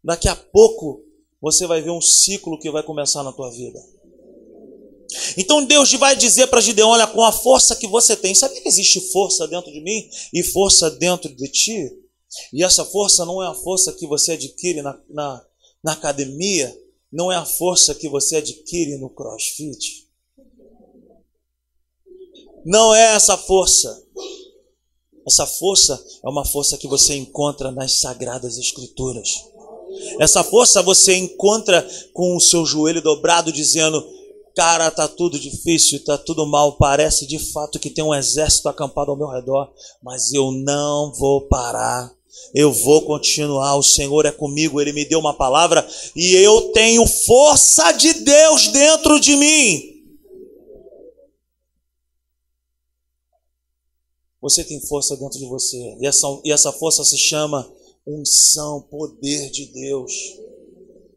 Daqui 0.04 0.28
a 0.28 0.36
pouco 0.36 1.02
você 1.40 1.66
vai 1.66 1.80
ver 1.80 1.90
um 1.90 2.00
ciclo 2.00 2.58
que 2.58 2.70
vai 2.70 2.82
começar 2.82 3.22
na 3.22 3.32
tua 3.32 3.50
vida. 3.50 3.78
Então 5.38 5.64
Deus 5.64 5.92
vai 5.94 6.14
dizer 6.14 6.48
para 6.48 6.60
Gideão: 6.60 6.90
olha, 6.90 7.06
com 7.06 7.24
a 7.24 7.32
força 7.32 7.74
que 7.74 7.86
você 7.86 8.14
tem, 8.14 8.34
sabe 8.34 8.60
que 8.60 8.68
existe 8.68 9.00
força 9.10 9.48
dentro 9.48 9.72
de 9.72 9.80
mim 9.80 10.08
e 10.34 10.42
força 10.42 10.90
dentro 10.90 11.34
de 11.34 11.48
ti? 11.48 12.07
E 12.52 12.62
essa 12.62 12.84
força 12.84 13.24
não 13.24 13.42
é 13.42 13.46
a 13.46 13.54
força 13.54 13.92
que 13.92 14.06
você 14.06 14.32
adquire 14.32 14.82
na, 14.82 14.98
na, 15.08 15.44
na 15.82 15.92
academia, 15.92 16.76
não 17.10 17.32
é 17.32 17.36
a 17.36 17.44
força 17.44 17.94
que 17.94 18.08
você 18.08 18.36
adquire 18.36 18.98
no 18.98 19.08
crossfit. 19.08 20.06
Não 22.64 22.94
é 22.94 23.14
essa 23.14 23.36
força. 23.36 24.04
Essa 25.26 25.46
força 25.46 26.02
é 26.24 26.28
uma 26.28 26.44
força 26.44 26.76
que 26.76 26.86
você 26.86 27.14
encontra 27.14 27.70
nas 27.70 28.00
sagradas 28.00 28.58
escrituras. 28.58 29.28
Essa 30.20 30.44
força 30.44 30.82
você 30.82 31.16
encontra 31.16 31.86
com 32.12 32.36
o 32.36 32.40
seu 32.40 32.66
joelho 32.66 33.00
dobrado, 33.00 33.50
dizendo: 33.50 34.06
Cara, 34.54 34.90
tá 34.90 35.06
tudo 35.08 35.38
difícil, 35.38 36.04
tá 36.04 36.18
tudo 36.18 36.46
mal. 36.46 36.76
Parece 36.76 37.26
de 37.26 37.38
fato 37.38 37.78
que 37.78 37.90
tem 37.90 38.04
um 38.04 38.14
exército 38.14 38.68
acampado 38.68 39.10
ao 39.10 39.16
meu 39.16 39.28
redor, 39.28 39.72
mas 40.02 40.32
eu 40.32 40.50
não 40.50 41.12
vou 41.14 41.42
parar 41.48 42.17
eu 42.54 42.72
vou 42.72 43.02
continuar, 43.02 43.76
o 43.76 43.82
Senhor 43.82 44.26
é 44.26 44.32
comigo, 44.32 44.80
Ele 44.80 44.92
me 44.92 45.04
deu 45.04 45.18
uma 45.18 45.34
palavra 45.34 45.86
e 46.16 46.34
eu 46.34 46.72
tenho 46.72 47.06
força 47.06 47.92
de 47.92 48.14
Deus 48.14 48.68
dentro 48.68 49.20
de 49.20 49.36
mim. 49.36 49.98
Você 54.40 54.62
tem 54.64 54.80
força 54.80 55.16
dentro 55.16 55.38
de 55.38 55.46
você, 55.46 55.96
e 56.00 56.06
essa, 56.06 56.26
e 56.44 56.52
essa 56.52 56.72
força 56.72 57.04
se 57.04 57.18
chama 57.18 57.70
unção, 58.06 58.80
poder 58.80 59.50
de 59.50 59.66
Deus. 59.66 60.12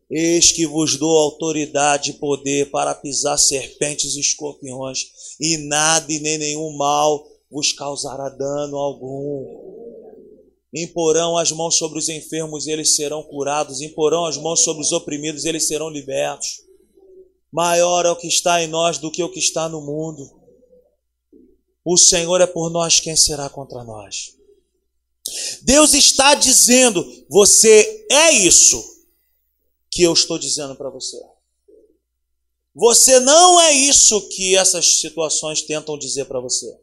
Eis 0.09 0.51
que 0.51 0.65
vos 0.65 0.97
dou 0.97 1.17
autoridade 1.19 2.11
e 2.11 2.13
poder 2.15 2.69
para 2.71 2.93
pisar 2.93 3.37
serpentes 3.37 4.15
e 4.15 4.19
escorpiões, 4.19 5.35
e 5.39 5.57
nada 5.57 6.11
e 6.11 6.19
nem 6.19 6.37
nenhum 6.37 6.75
mal 6.75 7.25
vos 7.49 7.71
causará 7.71 8.27
dano 8.27 8.77
algum 8.77 9.80
imporão 10.73 11.37
as 11.37 11.51
mãos 11.51 11.77
sobre 11.77 11.99
os 11.99 12.07
enfermos 12.07 12.65
e 12.65 12.71
eles 12.71 12.95
serão 12.95 13.23
curados, 13.23 13.81
imporão 13.81 14.25
as 14.25 14.37
mãos 14.37 14.63
sobre 14.63 14.81
os 14.81 14.91
oprimidos 14.91 15.43
e 15.43 15.49
eles 15.49 15.67
serão 15.67 15.89
libertos. 15.89 16.61
Maior 17.51 18.05
é 18.05 18.11
o 18.11 18.15
que 18.15 18.27
está 18.27 18.63
em 18.63 18.67
nós 18.67 18.97
do 18.97 19.11
que 19.11 19.21
o 19.21 19.31
que 19.31 19.39
está 19.39 19.67
no 19.67 19.81
mundo. 19.81 20.39
O 21.83 21.97
Senhor 21.97 22.39
é 22.39 22.47
por 22.47 22.69
nós, 22.69 22.99
quem 22.99 23.15
será 23.15 23.49
contra 23.49 23.83
nós? 23.83 24.37
Deus 25.61 25.93
está 25.93 26.35
dizendo: 26.35 27.05
você 27.29 28.05
é 28.09 28.31
isso 28.31 28.81
que 29.89 30.03
eu 30.03 30.13
estou 30.13 30.39
dizendo 30.39 30.75
para 30.75 30.89
você. 30.89 31.17
Você 32.73 33.19
não 33.19 33.59
é 33.59 33.73
isso 33.73 34.29
que 34.29 34.55
essas 34.55 35.01
situações 35.01 35.61
tentam 35.61 35.97
dizer 35.97 36.25
para 36.25 36.39
você. 36.39 36.79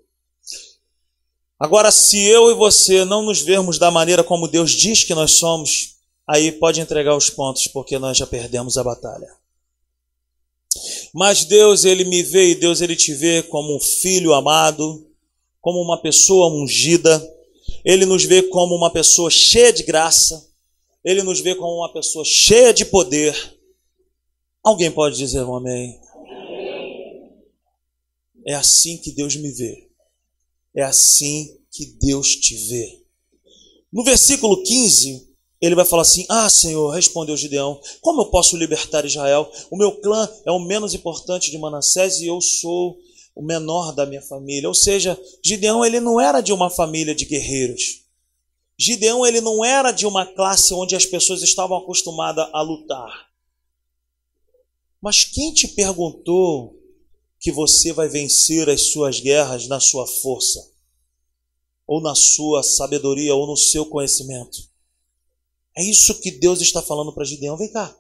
Agora, 1.59 1.91
se 1.91 2.23
eu 2.25 2.53
e 2.53 2.55
você 2.55 3.05
não 3.05 3.23
nos 3.23 3.41
vermos 3.41 3.79
da 3.79 3.91
maneira 3.91 4.23
como 4.23 4.47
Deus 4.47 4.71
diz 4.71 5.03
que 5.03 5.15
nós 5.15 5.39
somos, 5.39 5.97
aí 6.27 6.53
pode 6.53 6.81
entregar 6.81 7.17
os 7.17 7.29
pontos, 7.31 7.67
porque 7.67 7.99
nós 7.99 8.17
já 8.17 8.27
perdemos 8.27 8.79
a 8.79 8.85
batalha. 8.85 9.29
Mas 11.13 11.45
Deus, 11.45 11.85
ele 11.85 12.05
me 12.05 12.23
vê 12.23 12.51
e 12.51 12.55
Deus, 12.55 12.81
ele 12.81 12.95
te 12.95 13.13
vê 13.13 13.43
como 13.43 13.77
um 13.77 13.81
filho 13.81 14.35
amado, 14.35 15.05
como 15.61 15.81
uma 15.81 16.01
pessoa 16.01 16.49
ungida, 16.53 17.21
ele 17.85 18.07
nos 18.07 18.25
vê 18.25 18.43
como 18.43 18.77
uma 18.77 18.93
pessoa 18.93 19.31
cheia 19.31 19.73
de 19.73 19.83
graça, 19.83 20.49
ele 21.05 21.25
nos 21.25 21.41
vê 21.41 21.57
como 21.57 21.79
uma 21.79 21.93
pessoa 21.93 22.25
cheia 22.25 22.73
de 22.73 22.85
poder. 22.85 23.35
Alguém 24.63 24.91
pode 24.93 25.17
dizer 25.17 25.43
um 25.43 25.57
amém? 25.57 25.99
É 28.47 28.55
assim 28.55 28.97
que 28.99 29.11
Deus 29.11 29.35
me 29.35 29.51
vê. 29.51 29.88
É 30.79 30.85
assim 30.85 31.59
que 31.73 31.87
Deus 32.01 32.37
te 32.37 32.55
vê. 32.69 33.03
No 33.93 34.05
versículo 34.05 34.63
15, 34.63 35.29
ele 35.61 35.75
vai 35.75 35.85
falar 35.85 36.03
assim: 36.03 36.25
Ah, 36.29 36.49
Senhor, 36.49 36.91
respondeu 36.91 37.37
Gideão, 37.37 37.81
como 38.01 38.23
eu 38.23 38.27
posso 38.27 38.57
libertar 38.57 39.05
Israel? 39.05 39.51
O 39.73 39.77
meu 39.77 40.01
clã 40.01 40.29
é 40.47 40.53
o 40.53 40.61
menos 40.61 40.95
importante 40.95 41.51
de 41.51 41.59
Manassés 41.59 42.21
e 42.21 42.29
eu 42.29 42.41
sou 42.41 42.97
o 43.35 43.43
menor 43.43 43.93
da 43.93 44.07
minha 44.07 44.23
família. 44.23 44.69
Ou 44.69 44.75
seja, 44.75 45.21
Gideão 45.45 45.85
ele 45.85 45.99
não 45.99 46.21
era 46.21 46.41
de 46.41 46.53
uma 46.53 46.71
família 46.71 47.13
de 47.13 47.25
guerreiros. 47.25 48.05
Gideão 48.79 49.27
ele 49.27 49.41
não 49.41 49.65
era 49.65 49.91
de 49.91 50.07
uma 50.07 50.25
classe 50.25 50.73
onde 50.73 50.95
as 50.95 51.05
pessoas 51.05 51.43
estavam 51.43 51.77
acostumadas 51.77 52.49
a 52.53 52.63
lutar. 52.63 53.27
Mas 55.03 55.25
quem 55.25 55.53
te 55.53 55.67
perguntou 55.67 56.78
que 57.41 57.53
você 57.53 57.93
vai 57.93 58.09
vencer 58.09 58.69
as 58.69 58.91
suas 58.91 59.21
guerras 59.21 59.69
na 59.69 59.81
sua 59.81 60.07
força? 60.07 60.61
Ou 61.87 62.01
na 62.03 62.15
sua 62.15 62.63
sabedoria, 62.63 63.35
ou 63.35 63.47
no 63.47 63.57
seu 63.57 63.87
conhecimento? 63.87 64.59
É 65.77 65.83
isso 65.83 66.21
que 66.21 66.31
Deus 66.31 66.61
está 66.61 66.83
falando 66.83 67.13
para 67.15 67.25
Gideão. 67.25 67.57
Vem 67.57 67.71
cá, 67.71 67.97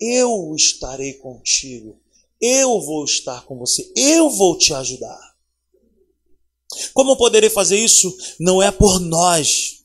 eu 0.00 0.54
estarei 0.54 1.14
contigo. 1.14 2.00
Eu 2.40 2.80
vou 2.80 3.04
estar 3.04 3.44
com 3.46 3.58
você. 3.58 3.90
Eu 3.96 4.30
vou 4.30 4.56
te 4.56 4.72
ajudar. 4.72 5.36
Como 6.92 7.16
poderei 7.16 7.50
fazer 7.50 7.78
isso? 7.78 8.14
Não 8.38 8.62
é 8.62 8.70
por 8.70 9.00
nós, 9.00 9.84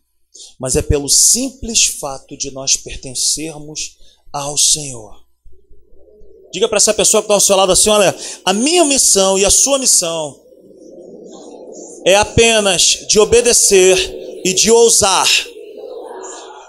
mas 0.59 0.75
é 0.75 0.81
pelo 0.81 1.07
simples 1.07 1.85
fato 1.85 2.37
de 2.37 2.51
nós 2.51 2.75
pertencermos 2.75 3.97
ao 4.31 4.57
Senhor. 4.57 5.20
Diga 6.51 6.67
para 6.67 6.77
essa 6.77 6.93
pessoa 6.93 7.21
que 7.21 7.25
está 7.25 7.33
ao 7.33 7.39
seu 7.39 7.55
lado 7.55 7.71
assim: 7.71 7.89
olha, 7.89 8.15
a 8.45 8.53
minha 8.53 8.83
missão 8.85 9.37
e 9.37 9.45
a 9.45 9.49
sua 9.49 9.77
missão 9.77 10.39
é 12.05 12.15
apenas 12.15 13.05
de 13.07 13.19
obedecer 13.19 14.41
e 14.43 14.53
de 14.53 14.71
ousar 14.71 15.27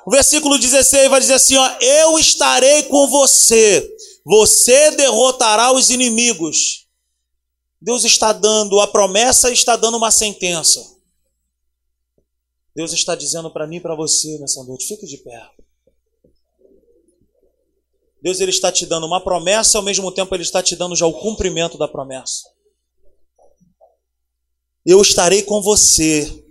o 0.05 0.11
versículo 0.11 0.59
16 0.59 1.09
vai 1.09 1.21
dizer 1.21 1.35
assim: 1.35 1.57
ó, 1.57 1.69
Eu 1.81 2.19
estarei 2.19 2.85
com 2.85 3.09
você, 3.09 3.89
você 4.25 4.91
derrotará 4.93 5.73
os 5.73 5.91
inimigos. 5.91 6.87
Deus 7.81 8.05
está 8.05 8.33
dando 8.33 8.81
a 8.81 8.87
promessa 8.87 9.51
e 9.51 9.55
está 9.55 9.77
dando 9.77 9.97
uma 9.97 10.11
sentença. 10.11 10.81
Deus 12.75 12.93
está 12.93 13.15
dizendo 13.15 13.51
para 13.51 13.67
mim 13.67 13.77
e 13.77 13.81
para 13.81 13.95
você 13.95 14.39
nessa 14.39 14.63
noite: 14.65 14.87
fique 14.87 15.07
de 15.07 15.19
pé. 15.19 15.41
Deus 18.23 18.41
ele 18.41 18.51
está 18.51 18.71
te 18.71 18.87
dando 18.87 19.07
uma 19.07 19.23
promessa, 19.23 19.79
ao 19.79 19.85
mesmo 19.85 20.13
tempo 20.13 20.35
ele 20.35 20.43
está 20.43 20.63
te 20.63 20.77
dando 20.77 20.95
já 20.95 21.07
o 21.07 21.13
cumprimento 21.13 21.77
da 21.77 21.89
promessa. 21.89 22.45
Eu 24.87 25.01
estarei 25.03 25.43
com 25.43 25.61
você 25.61 26.43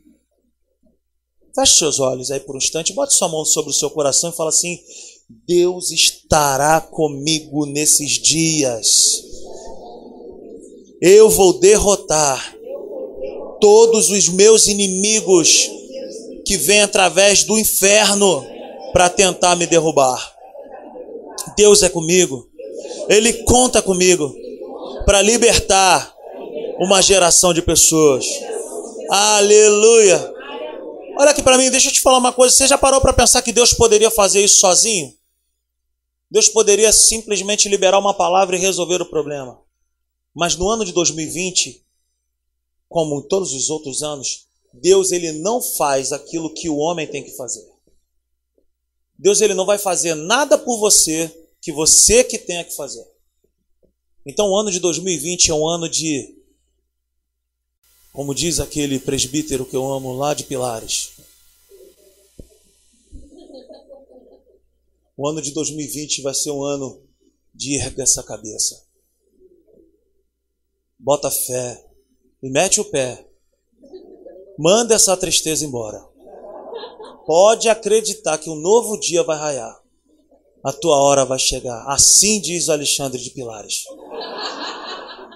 Feche 1.54 1.80
seus 1.80 2.00
olhos 2.00 2.32
aí 2.32 2.40
por 2.40 2.56
um 2.56 2.58
instante, 2.58 2.94
bote 2.94 3.14
sua 3.14 3.28
mão 3.28 3.44
sobre 3.44 3.72
o 3.72 3.74
seu 3.74 3.90
coração 3.90 4.30
e 4.30 4.36
fala 4.36 4.50
assim: 4.50 4.80
Deus 5.46 5.92
estará 5.92 6.80
comigo 6.80 7.66
nesses 7.66 8.12
dias. 8.12 8.88
Eu 11.02 11.30
vou 11.30 11.60
derrotar 11.60 12.56
todos 13.60 14.10
os 14.10 14.30
meus 14.30 14.68
inimigos 14.68 15.70
que 16.46 16.58
vêm 16.58 16.82
através 16.82 17.44
do 17.44 17.60
inferno 17.60 18.46
para 18.94 19.10
tentar 19.10 19.56
me 19.56 19.68
derrubar. 19.68 20.41
Deus 21.56 21.84
é 21.84 21.90
comigo. 21.90 22.50
Ele 23.10 23.34
conta 23.44 23.82
comigo 23.82 24.34
para 25.06 25.22
libertar 25.22 26.16
uma 26.80 27.02
geração 27.02 27.54
de 27.54 27.62
pessoas. 27.62 28.26
Aleluia. 29.10 30.34
Olha 31.20 31.32
aqui 31.32 31.44
para 31.44 31.58
mim, 31.58 31.70
deixa 31.70 31.90
eu 31.90 31.94
te 31.94 32.02
falar 32.02 32.18
uma 32.18 32.34
coisa. 32.34 32.56
Você 32.56 32.68
já 32.68 32.78
parou 32.78 33.02
para 33.02 33.14
pensar 33.14 33.42
que 33.42 33.52
Deus 33.52 33.74
poderia 33.74 34.10
fazer 34.10 34.44
isso 34.44 34.60
sozinho? 34.60 35.14
Deus 36.30 36.48
poderia 36.48 36.94
simplesmente 36.94 37.68
liberar 37.68 38.00
uma 38.00 38.14
palavra 38.14 38.56
e 38.56 38.60
resolver 38.60 39.02
o 39.02 39.10
problema. 39.10 39.60
Mas 40.34 40.56
no 40.56 40.70
ano 40.70 40.86
de 40.86 40.94
2020, 40.94 41.86
como 42.88 43.20
em 43.20 43.28
todos 43.28 43.54
os 43.54 43.70
outros 43.70 44.02
anos, 44.02 44.48
Deus 44.74 45.12
ele 45.12 45.34
não 45.34 45.62
faz 45.62 46.14
aquilo 46.14 46.54
que 46.54 46.70
o 46.70 46.78
homem 46.78 47.06
tem 47.06 47.24
que 47.24 47.36
fazer. 47.36 47.71
Deus 49.22 49.40
ele 49.40 49.54
não 49.54 49.68
vai 49.68 49.78
fazer 49.78 50.16
nada 50.16 50.58
por 50.58 50.80
você 50.80 51.32
que 51.62 51.72
você 51.72 52.24
que 52.24 52.40
tenha 52.40 52.64
que 52.64 52.76
fazer. 52.76 53.08
Então 54.26 54.50
o 54.50 54.58
ano 54.58 54.72
de 54.72 54.80
2020 54.80 55.52
é 55.52 55.54
um 55.54 55.68
ano 55.68 55.88
de 55.88 56.36
como 58.12 58.34
diz 58.34 58.60
aquele 58.60 59.00
presbítero 59.00 59.64
que 59.64 59.76
eu 59.76 59.86
amo 59.86 60.12
lá 60.12 60.34
de 60.34 60.44
Pilares. 60.44 61.12
O 65.16 65.30
ano 65.30 65.40
de 65.40 65.52
2020 65.52 66.24
vai 66.24 66.34
ser 66.34 66.50
um 66.50 66.64
ano 66.64 67.08
de 67.54 67.76
erga 67.76 68.02
essa 68.02 68.24
cabeça. 68.24 68.84
Bota 70.98 71.30
fé 71.30 71.88
e 72.42 72.50
mete 72.50 72.82
o 72.82 72.86
pé. 72.86 73.24
Manda 74.58 74.96
essa 74.96 75.16
tristeza 75.16 75.64
embora. 75.64 76.11
Pode 77.34 77.70
acreditar 77.70 78.38
que 78.38 78.50
um 78.50 78.56
novo 78.56 79.00
dia 79.00 79.24
vai 79.24 79.38
raiar. 79.38 79.80
A 80.62 80.74
tua 80.74 80.98
hora 80.98 81.24
vai 81.24 81.40
chegar. 81.40 81.82
Assim 81.88 82.42
diz 82.42 82.68
Alexandre 82.68 83.18
de 83.22 83.30
Pilares. 83.30 83.86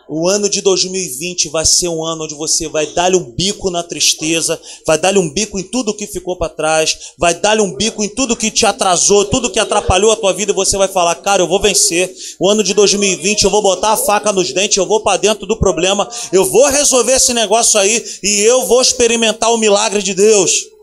O 0.09 0.27
ano 0.27 0.49
de 0.49 0.59
2020 0.59 1.47
vai 1.47 1.65
ser 1.65 1.87
um 1.87 2.03
ano 2.03 2.25
onde 2.25 2.35
você 2.35 2.67
vai 2.67 2.85
dar-lhe 2.87 3.15
um 3.15 3.31
bico 3.31 3.71
na 3.71 3.81
tristeza, 3.81 4.59
vai 4.85 4.97
dar-lhe 4.97 5.19
um 5.19 5.33
bico 5.33 5.57
em 5.57 5.63
tudo 5.63 5.93
que 5.93 6.05
ficou 6.05 6.35
para 6.35 6.49
trás, 6.49 7.13
vai 7.17 7.33
dar-lhe 7.33 7.61
um 7.61 7.73
bico 7.73 8.03
em 8.03 8.09
tudo 8.09 8.35
que 8.35 8.51
te 8.51 8.65
atrasou, 8.65 9.23
tudo 9.23 9.49
que 9.49 9.57
atrapalhou 9.57 10.11
a 10.11 10.17
tua 10.17 10.33
vida 10.33 10.51
e 10.51 10.53
você 10.55 10.75
vai 10.75 10.89
falar: 10.89 11.15
"Cara, 11.15 11.43
eu 11.43 11.47
vou 11.47 11.61
vencer. 11.61 12.13
O 12.37 12.49
ano 12.49 12.61
de 12.61 12.73
2020 12.73 13.43
eu 13.43 13.49
vou 13.49 13.61
botar 13.61 13.93
a 13.93 13.97
faca 13.97 14.33
nos 14.33 14.51
dentes, 14.51 14.75
eu 14.75 14.85
vou 14.85 14.99
para 14.99 15.15
dentro 15.15 15.47
do 15.47 15.57
problema, 15.57 16.09
eu 16.33 16.43
vou 16.43 16.67
resolver 16.67 17.13
esse 17.13 17.33
negócio 17.33 17.79
aí 17.79 18.03
e 18.21 18.41
eu 18.41 18.65
vou 18.65 18.81
experimentar 18.81 19.49
o 19.53 19.57
milagre 19.57 20.03
de 20.03 20.13
Deus." 20.13 20.74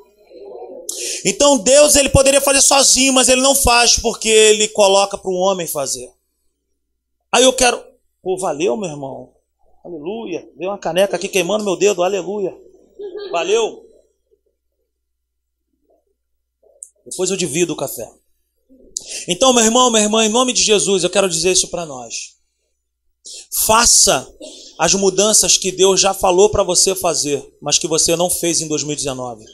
Então 1.25 1.59
Deus 1.59 1.97
ele 1.97 2.09
poderia 2.09 2.41
fazer 2.41 2.63
sozinho, 2.63 3.13
mas 3.13 3.29
ele 3.29 3.41
não 3.41 3.55
faz 3.55 3.99
porque 3.99 4.29
ele 4.29 4.69
coloca 4.69 5.17
para 5.17 5.31
o 5.31 5.37
homem 5.37 5.67
fazer. 5.67 6.11
Aí 7.31 7.45
eu 7.45 7.53
quero 7.53 7.93
Pô, 8.23 8.37
valeu, 8.39 8.77
meu 8.77 8.89
irmão. 8.89 9.35
Aleluia. 9.85 10.49
Deu 10.57 10.71
uma 10.71 10.79
caneca 10.79 11.17
aqui 11.17 11.29
queimando 11.29 11.65
meu 11.65 11.77
dedo. 11.77 12.05
Aleluia. 12.05 12.57
Valeu. 13.33 13.85
Depois 17.05 17.31
eu 17.31 17.37
divido 17.37 17.73
o 17.73 17.77
café. 17.77 18.09
Então, 19.27 19.53
meu 19.53 19.65
irmão, 19.65 19.91
minha 19.91 20.05
irmã, 20.05 20.25
em 20.25 20.29
nome 20.29 20.53
de 20.53 20.63
Jesus, 20.63 21.03
eu 21.03 21.11
quero 21.11 21.29
dizer 21.29 21.51
isso 21.51 21.67
para 21.69 21.85
nós. 21.85 22.37
Faça 23.67 24.33
as 24.79 24.95
mudanças 24.95 25.59
que 25.59 25.73
Deus 25.73 26.01
já 26.01 26.15
falou 26.15 26.49
para 26.49 26.63
você 26.63 26.95
fazer, 26.95 27.57
mas 27.61 27.77
que 27.77 27.89
você 27.89 28.15
não 28.15 28.31
fez 28.31 28.61
em 28.61 28.69
2019. 28.69 29.45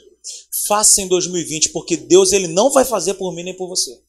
Faça 0.67 1.01
em 1.01 1.07
2020, 1.07 1.69
porque 1.69 1.97
Deus 1.97 2.31
ele 2.31 2.47
não 2.47 2.69
vai 2.69 2.85
fazer 2.85 3.15
por 3.15 3.33
mim 3.33 3.43
nem 3.43 3.55
por 3.55 3.67
você. 3.67 4.01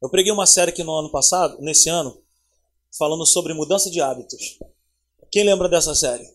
Eu 0.00 0.08
preguei 0.08 0.32
uma 0.32 0.46
série 0.46 0.70
aqui 0.70 0.84
no 0.84 0.92
ano 0.92 1.10
passado, 1.10 1.60
nesse 1.60 1.88
ano, 1.88 2.16
falando 2.96 3.26
sobre 3.26 3.52
mudança 3.52 3.90
de 3.90 4.00
hábitos. 4.00 4.58
Quem 5.30 5.44
lembra 5.44 5.68
dessa 5.68 5.94
série? 5.94 6.28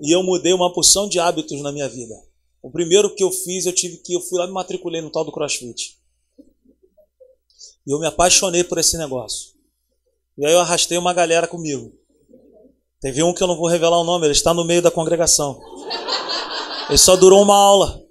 E 0.00 0.14
eu 0.14 0.22
mudei 0.22 0.52
uma 0.52 0.72
porção 0.72 1.08
de 1.08 1.18
hábitos 1.18 1.60
na 1.62 1.72
minha 1.72 1.88
vida. 1.88 2.14
O 2.62 2.70
primeiro 2.70 3.14
que 3.14 3.24
eu 3.24 3.30
fiz, 3.30 3.66
eu 3.66 3.72
tive 3.72 3.98
que 3.98 4.12
eu 4.12 4.20
fui 4.20 4.38
lá 4.38 4.46
me 4.46 4.52
matriculei 4.52 5.00
no 5.00 5.10
tal 5.10 5.24
do 5.24 5.32
CrossFit. 5.32 5.98
E 7.86 7.90
eu 7.90 7.98
me 7.98 8.06
apaixonei 8.06 8.62
por 8.62 8.78
esse 8.78 8.98
negócio. 8.98 9.54
E 10.36 10.44
aí 10.44 10.52
eu 10.52 10.60
arrastei 10.60 10.98
uma 10.98 11.14
galera 11.14 11.48
comigo. 11.48 11.92
Teve 13.00 13.22
um 13.22 13.32
que 13.32 13.42
eu 13.42 13.46
não 13.46 13.56
vou 13.56 13.68
revelar 13.68 13.98
o 13.98 14.04
nome, 14.04 14.26
ele 14.26 14.32
está 14.32 14.52
no 14.52 14.64
meio 14.64 14.82
da 14.82 14.90
congregação. 14.90 15.60
Ele 16.88 16.98
só 16.98 17.16
durou 17.16 17.42
uma 17.42 17.56
aula. 17.56 18.04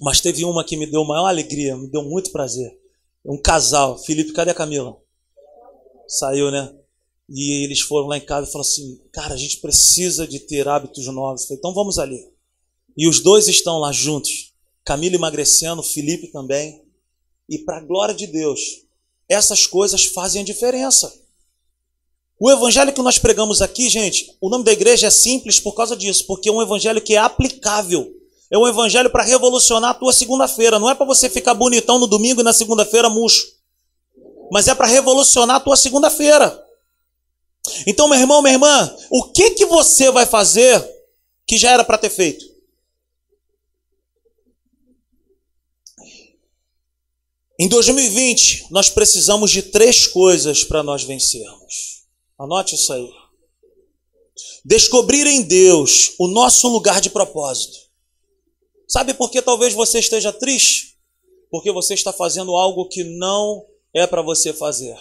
Mas 0.00 0.20
teve 0.20 0.44
uma 0.44 0.64
que 0.64 0.76
me 0.76 0.86
deu 0.86 1.04
maior 1.04 1.26
alegria, 1.26 1.76
me 1.76 1.88
deu 1.88 2.02
muito 2.02 2.30
prazer. 2.30 2.78
Um 3.24 3.40
casal, 3.40 3.98
Felipe, 3.98 4.32
cadê 4.32 4.52
a 4.52 4.54
Camila? 4.54 4.96
saiu, 6.08 6.50
né? 6.50 6.74
E 7.28 7.64
eles 7.64 7.80
foram 7.80 8.08
lá 8.08 8.16
em 8.16 8.24
casa 8.24 8.48
e 8.48 8.50
falaram 8.50 8.68
assim: 8.68 9.00
Cara, 9.12 9.34
a 9.34 9.36
gente 9.36 9.58
precisa 9.58 10.26
de 10.26 10.40
ter 10.40 10.66
hábitos 10.66 11.06
novos. 11.06 11.44
Falei, 11.44 11.58
então 11.58 11.74
vamos 11.74 11.98
ali. 11.98 12.26
E 12.96 13.06
os 13.06 13.22
dois 13.22 13.46
estão 13.48 13.78
lá 13.78 13.92
juntos. 13.92 14.54
Camila 14.82 15.16
emagrecendo, 15.16 15.82
Felipe 15.82 16.28
também. 16.28 16.82
E 17.48 17.58
para 17.58 17.78
a 17.78 17.84
glória 17.84 18.14
de 18.14 18.26
Deus, 18.26 18.60
essas 19.28 19.66
coisas 19.66 20.06
fazem 20.06 20.40
a 20.40 20.44
diferença. 20.44 21.12
O 22.40 22.50
evangelho 22.50 22.92
que 22.92 23.02
nós 23.02 23.18
pregamos 23.18 23.60
aqui, 23.60 23.88
gente, 23.88 24.36
o 24.40 24.48
nome 24.48 24.64
da 24.64 24.72
igreja 24.72 25.08
é 25.08 25.10
simples 25.10 25.58
por 25.58 25.74
causa 25.74 25.96
disso, 25.96 26.24
porque 26.26 26.48
é 26.48 26.52
um 26.52 26.62
evangelho 26.62 27.00
que 27.00 27.14
é 27.14 27.18
aplicável. 27.18 28.14
É 28.50 28.56
um 28.56 28.66
evangelho 28.66 29.10
para 29.10 29.24
revolucionar 29.24 29.90
a 29.90 29.94
tua 29.94 30.12
segunda-feira. 30.12 30.78
Não 30.78 30.88
é 30.88 30.94
para 30.94 31.04
você 31.04 31.28
ficar 31.28 31.54
bonitão 31.54 31.98
no 31.98 32.06
domingo 32.06 32.40
e 32.40 32.44
na 32.44 32.52
segunda-feira 32.52 33.10
murcho 33.10 33.58
mas 34.50 34.68
é 34.68 34.74
para 34.74 34.86
revolucionar 34.86 35.56
a 35.56 35.60
tua 35.60 35.76
segunda-feira. 35.76 36.64
Então, 37.86 38.08
meu 38.08 38.18
irmão, 38.18 38.42
minha 38.42 38.54
irmã, 38.54 38.96
o 39.10 39.24
que 39.24 39.50
que 39.50 39.66
você 39.66 40.10
vai 40.10 40.24
fazer 40.24 40.82
que 41.46 41.58
já 41.58 41.70
era 41.70 41.84
para 41.84 41.98
ter 41.98 42.10
feito? 42.10 42.46
Em 47.60 47.68
2020, 47.68 48.68
nós 48.70 48.88
precisamos 48.88 49.50
de 49.50 49.62
três 49.62 50.06
coisas 50.06 50.62
para 50.62 50.82
nós 50.82 51.02
vencermos. 51.02 51.97
Anote 52.38 52.76
isso 52.76 52.92
aí. 52.92 53.10
Descobrir 54.64 55.26
em 55.26 55.42
Deus 55.42 56.14
o 56.18 56.28
nosso 56.28 56.68
lugar 56.68 57.00
de 57.00 57.10
propósito. 57.10 57.88
Sabe 58.86 59.12
por 59.12 59.30
que 59.30 59.42
talvez 59.42 59.74
você 59.74 59.98
esteja 59.98 60.32
triste? 60.32 60.96
Porque 61.50 61.72
você 61.72 61.94
está 61.94 62.12
fazendo 62.12 62.56
algo 62.56 62.88
que 62.88 63.02
não 63.04 63.66
é 63.92 64.06
para 64.06 64.22
você 64.22 64.52
fazer. 64.52 64.96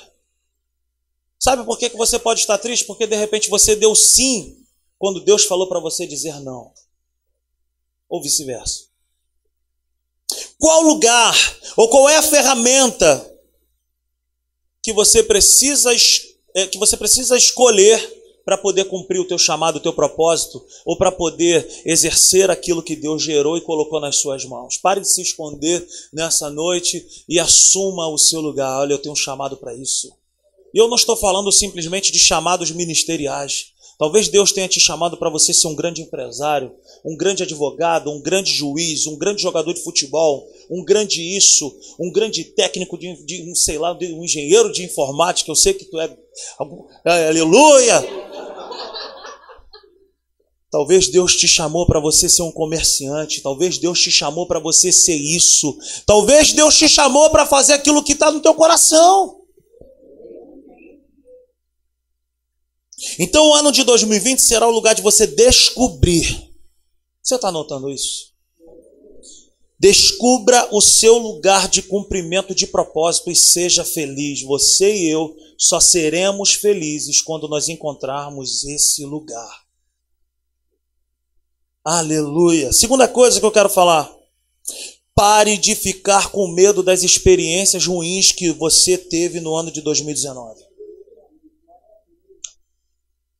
Sabe 1.39 1.63
por 1.63 1.77
que, 1.77 1.89
que 1.89 1.97
você 1.97 2.17
pode 2.17 2.41
estar 2.41 2.57
triste? 2.57 2.85
Porque 2.85 3.05
de 3.05 3.15
repente 3.15 3.49
você 3.49 3.75
deu 3.75 3.95
sim 3.95 4.65
quando 4.97 5.23
Deus 5.23 5.45
falou 5.45 5.67
para 5.67 5.79
você 5.79 6.07
dizer 6.07 6.39
não. 6.41 6.73
Ou 8.09 8.21
vice-versa. 8.21 8.87
Qual 10.57 10.81
lugar 10.81 11.35
ou 11.75 11.87
qual 11.89 12.09
é 12.09 12.17
a 12.17 12.23
ferramenta 12.23 13.33
que 14.81 14.91
você 14.91 15.21
precisa 15.21 15.93
é, 15.93 15.97
que 16.65 16.77
você 16.77 16.97
precisa 16.97 17.37
escolher 17.37 18.17
para 18.47 18.57
poder 18.57 18.85
cumprir 18.85 19.19
o 19.19 19.27
teu 19.27 19.37
chamado, 19.37 19.75
o 19.75 19.81
teu 19.81 19.91
propósito, 19.91 20.65
ou 20.85 20.97
para 20.97 21.11
poder 21.11 21.67
exercer 21.85 22.49
aquilo 22.49 22.81
que 22.81 22.95
Deus 22.95 23.21
gerou 23.21 23.57
e 23.57 23.61
colocou 23.61 23.99
nas 23.99 24.15
suas 24.15 24.45
mãos. 24.45 24.77
Pare 24.77 25.01
de 25.01 25.11
se 25.11 25.21
esconder 25.21 25.85
nessa 26.13 26.49
noite 26.49 27.05
e 27.27 27.39
assuma 27.41 28.07
o 28.07 28.17
seu 28.17 28.39
lugar. 28.39 28.79
Olha, 28.79 28.93
eu 28.93 28.99
tenho 28.99 29.11
um 29.11 29.17
chamado 29.17 29.57
para 29.57 29.75
isso. 29.75 30.13
E 30.73 30.77
eu 30.77 30.87
não 30.87 30.95
estou 30.95 31.17
falando 31.17 31.51
simplesmente 31.51 32.09
de 32.09 32.19
chamados 32.19 32.71
ministeriais. 32.71 33.73
Talvez 33.97 34.27
Deus 34.29 34.51
tenha 34.51 34.67
te 34.67 34.79
chamado 34.79 35.17
para 35.17 35.29
você 35.29 35.51
ser 35.51 35.67
um 35.67 35.75
grande 35.75 36.01
empresário, 36.01 36.71
um 37.03 37.17
grande 37.17 37.41
advogado, 37.41 38.11
um 38.11 38.21
grande 38.21 38.53
juiz, 38.53 39.07
um 39.07 39.17
grande 39.17 39.41
jogador 39.41 39.73
de 39.73 39.81
futebol, 39.83 40.47
um 40.69 40.85
grande 40.85 41.35
isso, 41.35 41.75
um 41.99 42.11
grande 42.11 42.43
técnico 42.43 42.97
de, 42.97 43.25
de 43.25 43.55
sei 43.55 43.79
lá, 43.79 43.97
um 43.99 44.23
engenheiro 44.23 44.71
de 44.71 44.85
informática. 44.85 45.49
Eu 45.49 45.55
sei 45.55 45.73
que 45.73 45.85
tu 45.85 45.99
é, 45.99 46.05
é 46.05 46.17
aleluia. 47.05 48.03
Talvez 50.69 51.07
Deus 51.07 51.35
te 51.35 51.47
chamou 51.47 51.87
para 51.87 51.99
você 51.99 52.27
ser 52.27 52.43
um 52.43 52.51
comerciante. 52.51 53.41
Talvez 53.41 53.77
Deus 53.77 53.99
te 53.99 54.11
chamou 54.11 54.45
para 54.47 54.59
você 54.59 54.91
ser 54.91 55.15
isso. 55.15 55.77
Talvez 56.05 56.51
Deus 56.53 56.77
te 56.77 56.89
chamou 56.89 57.29
para 57.29 57.45
fazer 57.45 57.73
aquilo 57.73 58.03
que 58.03 58.13
está 58.13 58.31
no 58.31 58.41
teu 58.41 58.53
coração. 58.53 59.41
Então 63.19 63.47
o 63.47 63.53
ano 63.53 63.71
de 63.71 63.83
2020 63.83 64.39
será 64.41 64.67
o 64.67 64.71
lugar 64.71 64.93
de 64.93 65.01
você 65.01 65.25
descobrir. 65.25 66.51
Você 67.23 67.35
está 67.35 67.51
notando 67.51 67.89
isso? 67.89 68.36
Descubra 69.79 70.67
o 70.71 70.81
seu 70.81 71.17
lugar 71.17 71.67
de 71.67 71.83
cumprimento 71.83 72.55
de 72.55 72.65
propósito 72.65 73.29
e 73.29 73.35
seja 73.35 73.85
feliz. 73.85 74.41
Você 74.41 74.95
e 74.95 75.09
eu 75.09 75.35
só 75.57 75.79
seremos 75.79 76.53
felizes 76.53 77.21
quando 77.21 77.47
nós 77.47 77.69
encontrarmos 77.69 78.63
esse 78.63 79.05
lugar. 79.05 79.67
Aleluia. 81.83 82.73
Segunda 82.73 83.07
coisa 83.07 83.39
que 83.39 83.45
eu 83.45 83.51
quero 83.51 83.69
falar. 83.69 84.13
Pare 85.15 85.57
de 85.57 85.73
ficar 85.73 86.31
com 86.31 86.47
medo 86.47 86.83
das 86.83 87.01
experiências 87.01 87.85
ruins 87.85 88.31
que 88.31 88.51
você 88.51 88.97
teve 88.97 89.39
no 89.39 89.55
ano 89.55 89.71
de 89.71 89.81
2019. 89.81 90.67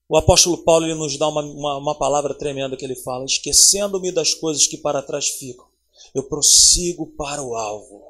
O 0.09 0.17
apóstolo 0.17 0.59
Paulo 0.59 0.85
ele 0.85 0.95
nos 0.95 1.17
dá 1.17 1.27
uma, 1.27 1.41
uma, 1.41 1.77
uma 1.77 1.95
palavra 1.95 2.33
tremenda 2.33 2.77
que 2.77 2.85
ele 2.85 2.95
fala: 2.95 3.25
esquecendo-me 3.25 4.11
das 4.11 4.33
coisas 4.33 4.65
que 4.65 4.77
para 4.77 5.01
trás 5.01 5.27
ficam, 5.27 5.66
eu 6.17 6.27
prossigo 6.27 7.07
para 7.15 7.43
o 7.43 7.55
alvo. 7.55 8.01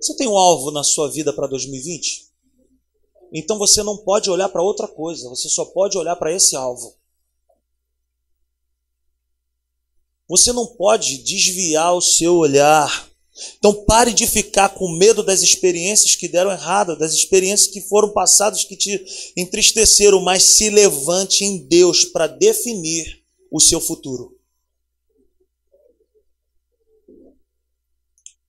Você 0.00 0.16
tem 0.16 0.28
um 0.28 0.36
alvo 0.36 0.70
na 0.70 0.84
sua 0.84 1.10
vida 1.10 1.32
para 1.32 1.46
2020? 1.46 2.28
Então 3.32 3.58
você 3.58 3.82
não 3.82 3.96
pode 3.98 4.30
olhar 4.30 4.48
para 4.48 4.62
outra 4.62 4.86
coisa, 4.86 5.28
você 5.28 5.48
só 5.48 5.64
pode 5.64 5.98
olhar 5.98 6.16
para 6.16 6.32
esse 6.32 6.54
alvo. 6.54 6.94
Você 10.28 10.52
não 10.52 10.66
pode 10.66 11.18
desviar 11.18 11.94
o 11.94 12.00
seu 12.00 12.36
olhar 12.36 13.14
então 13.58 13.84
pare 13.84 14.12
de 14.12 14.26
ficar 14.26 14.68
com 14.70 14.88
medo 14.96 15.22
das 15.22 15.42
experiências 15.42 16.14
que 16.14 16.28
deram 16.28 16.52
errado, 16.52 16.96
das 16.96 17.12
experiências 17.12 17.68
que 17.68 17.80
foram 17.80 18.12
passadas 18.12 18.64
que 18.64 18.76
te 18.76 19.04
entristeceram, 19.36 20.20
mas 20.20 20.56
se 20.56 20.70
levante 20.70 21.44
em 21.44 21.66
Deus 21.66 22.04
para 22.04 22.28
definir 22.28 23.22
o 23.50 23.60
seu 23.60 23.80
futuro. 23.80 24.33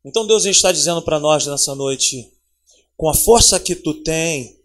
Então 0.05 0.27
Deus 0.27 0.45
está 0.45 0.71
dizendo 0.71 1.01
para 1.01 1.19
nós 1.19 1.47
nessa 1.47 1.73
noite: 1.73 2.31
com 2.95 3.09
a 3.09 3.13
força 3.13 3.59
que 3.59 3.75
tu 3.75 4.03
tem, 4.03 4.61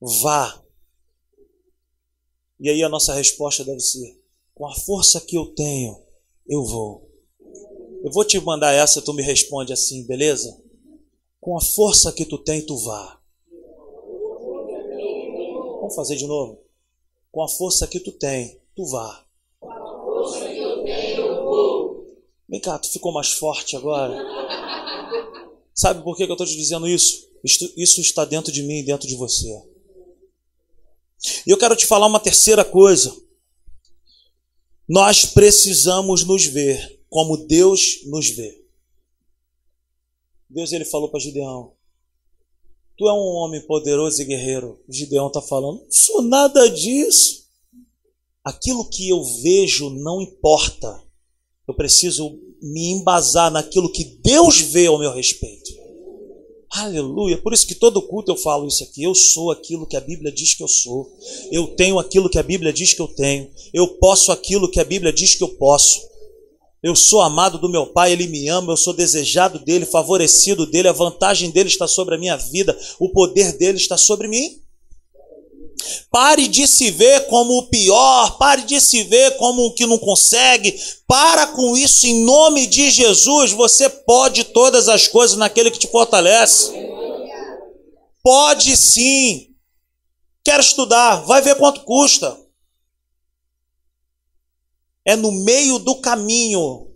vá. 0.00 0.60
E 2.58 2.68
aí 2.68 2.82
a 2.82 2.88
nossa 2.88 3.14
resposta 3.14 3.64
deve 3.64 3.78
ser: 3.78 4.20
com 4.52 4.66
a 4.66 4.74
força 4.74 5.20
que 5.20 5.38
eu 5.38 5.46
tenho, 5.54 6.02
eu 6.48 6.64
vou. 6.64 7.08
Eu 8.02 8.10
vou 8.10 8.24
te 8.24 8.40
mandar 8.40 8.72
essa, 8.72 9.00
tu 9.00 9.12
me 9.12 9.22
responde 9.22 9.72
assim, 9.72 10.04
beleza? 10.04 10.60
Com 11.40 11.56
a 11.56 11.60
força 11.60 12.12
que 12.12 12.24
tu 12.24 12.38
tem, 12.38 12.64
tu 12.64 12.76
vá. 12.78 13.20
Vamos 15.80 15.94
fazer 15.94 16.16
de 16.16 16.26
novo? 16.26 16.60
Com 17.30 17.42
a 17.42 17.48
força 17.48 17.86
que 17.86 18.00
tu 18.00 18.10
tem, 18.10 18.60
tu 18.74 18.84
vá. 18.86 19.24
Com 19.60 19.70
a 19.70 20.04
força 20.04 20.48
que 20.48 20.58
eu 20.58 20.84
tenho. 20.84 21.25
Vem 22.48 22.60
cá, 22.60 22.78
tu 22.78 22.90
ficou 22.90 23.12
mais 23.12 23.32
forte 23.32 23.76
agora. 23.76 24.16
Sabe 25.74 26.02
por 26.02 26.16
que 26.16 26.22
eu 26.22 26.32
estou 26.32 26.46
te 26.46 26.56
dizendo 26.56 26.88
isso? 26.88 27.28
isso? 27.76 28.00
Está 28.00 28.24
dentro 28.24 28.52
de 28.52 28.62
mim 28.62 28.78
e 28.78 28.84
dentro 28.84 29.06
de 29.06 29.16
você. 29.16 29.62
E 31.46 31.50
eu 31.50 31.58
quero 31.58 31.76
te 31.76 31.86
falar 31.86 32.06
uma 32.06 32.20
terceira 32.20 32.64
coisa. 32.64 33.14
Nós 34.88 35.24
precisamos 35.24 36.24
nos 36.24 36.46
ver 36.46 37.02
como 37.08 37.36
Deus 37.36 38.04
nos 38.06 38.28
vê. 38.30 38.64
Deus 40.48 40.72
ele 40.72 40.84
falou 40.84 41.08
para 41.08 41.20
Gideão: 41.20 41.72
Tu 42.96 43.08
é 43.08 43.12
um 43.12 43.34
homem 43.34 43.60
poderoso 43.66 44.22
e 44.22 44.24
guerreiro. 44.24 44.80
Gideão 44.88 45.26
está 45.26 45.42
falando: 45.42 45.82
Não 45.82 45.90
sou 45.90 46.22
nada 46.22 46.70
disso. 46.70 47.46
Aquilo 48.44 48.88
que 48.88 49.08
eu 49.08 49.22
vejo 49.42 49.90
não 49.90 50.22
importa. 50.22 51.05
Eu 51.66 51.74
preciso 51.74 52.38
me 52.62 52.92
embasar 52.92 53.50
naquilo 53.50 53.90
que 53.90 54.04
Deus 54.22 54.60
vê 54.60 54.86
ao 54.86 54.98
meu 54.98 55.12
respeito. 55.12 55.70
Aleluia. 56.70 57.38
Por 57.38 57.52
isso 57.52 57.66
que 57.66 57.74
todo 57.74 58.02
culto 58.02 58.30
eu 58.30 58.36
falo 58.36 58.66
isso 58.66 58.82
aqui. 58.84 59.02
Eu 59.02 59.14
sou 59.14 59.50
aquilo 59.50 59.86
que 59.86 59.96
a 59.96 60.00
Bíblia 60.00 60.30
diz 60.32 60.54
que 60.54 60.62
eu 60.62 60.68
sou. 60.68 61.10
Eu 61.50 61.68
tenho 61.68 61.98
aquilo 61.98 62.28
que 62.28 62.38
a 62.38 62.42
Bíblia 62.42 62.72
diz 62.72 62.92
que 62.92 63.00
eu 63.00 63.08
tenho. 63.08 63.50
Eu 63.72 63.88
posso 63.98 64.30
aquilo 64.30 64.70
que 64.70 64.80
a 64.80 64.84
Bíblia 64.84 65.12
diz 65.12 65.34
que 65.34 65.42
eu 65.42 65.48
posso. 65.48 66.00
Eu 66.82 66.94
sou 66.94 67.20
amado 67.20 67.58
do 67.58 67.68
meu 67.68 67.86
Pai, 67.86 68.12
Ele 68.12 68.28
me 68.28 68.46
ama, 68.48 68.72
eu 68.72 68.76
sou 68.76 68.92
desejado 68.92 69.58
dele, 69.58 69.86
favorecido 69.86 70.66
dele, 70.66 70.86
a 70.86 70.92
vantagem 70.92 71.50
dele 71.50 71.68
está 71.68 71.88
sobre 71.88 72.14
a 72.14 72.18
minha 72.18 72.36
vida, 72.36 72.78
o 73.00 73.08
poder 73.08 73.56
dele 73.56 73.78
está 73.78 73.96
sobre 73.96 74.28
mim. 74.28 74.60
Pare 76.10 76.48
de 76.48 76.66
se 76.66 76.90
ver 76.90 77.26
como 77.26 77.58
o 77.58 77.68
pior, 77.68 78.38
pare 78.38 78.62
de 78.62 78.80
se 78.80 79.02
ver 79.04 79.36
como 79.36 79.66
o 79.66 79.74
que 79.74 79.86
não 79.86 79.98
consegue. 79.98 80.78
Para 81.06 81.46
com 81.48 81.76
isso 81.76 82.06
em 82.06 82.24
nome 82.24 82.66
de 82.66 82.90
Jesus. 82.90 83.52
Você 83.52 83.88
pode 83.88 84.44
todas 84.44 84.88
as 84.88 85.08
coisas 85.08 85.36
naquele 85.36 85.70
que 85.70 85.78
te 85.78 85.88
fortalece. 85.88 86.72
Pode 88.22 88.76
sim. 88.76 89.48
Quero 90.44 90.62
estudar, 90.62 91.24
vai 91.24 91.42
ver 91.42 91.56
quanto 91.56 91.80
custa 91.82 92.46
é 95.06 95.14
no 95.14 95.30
meio 95.30 95.78
do 95.78 95.94
caminho 95.94 96.90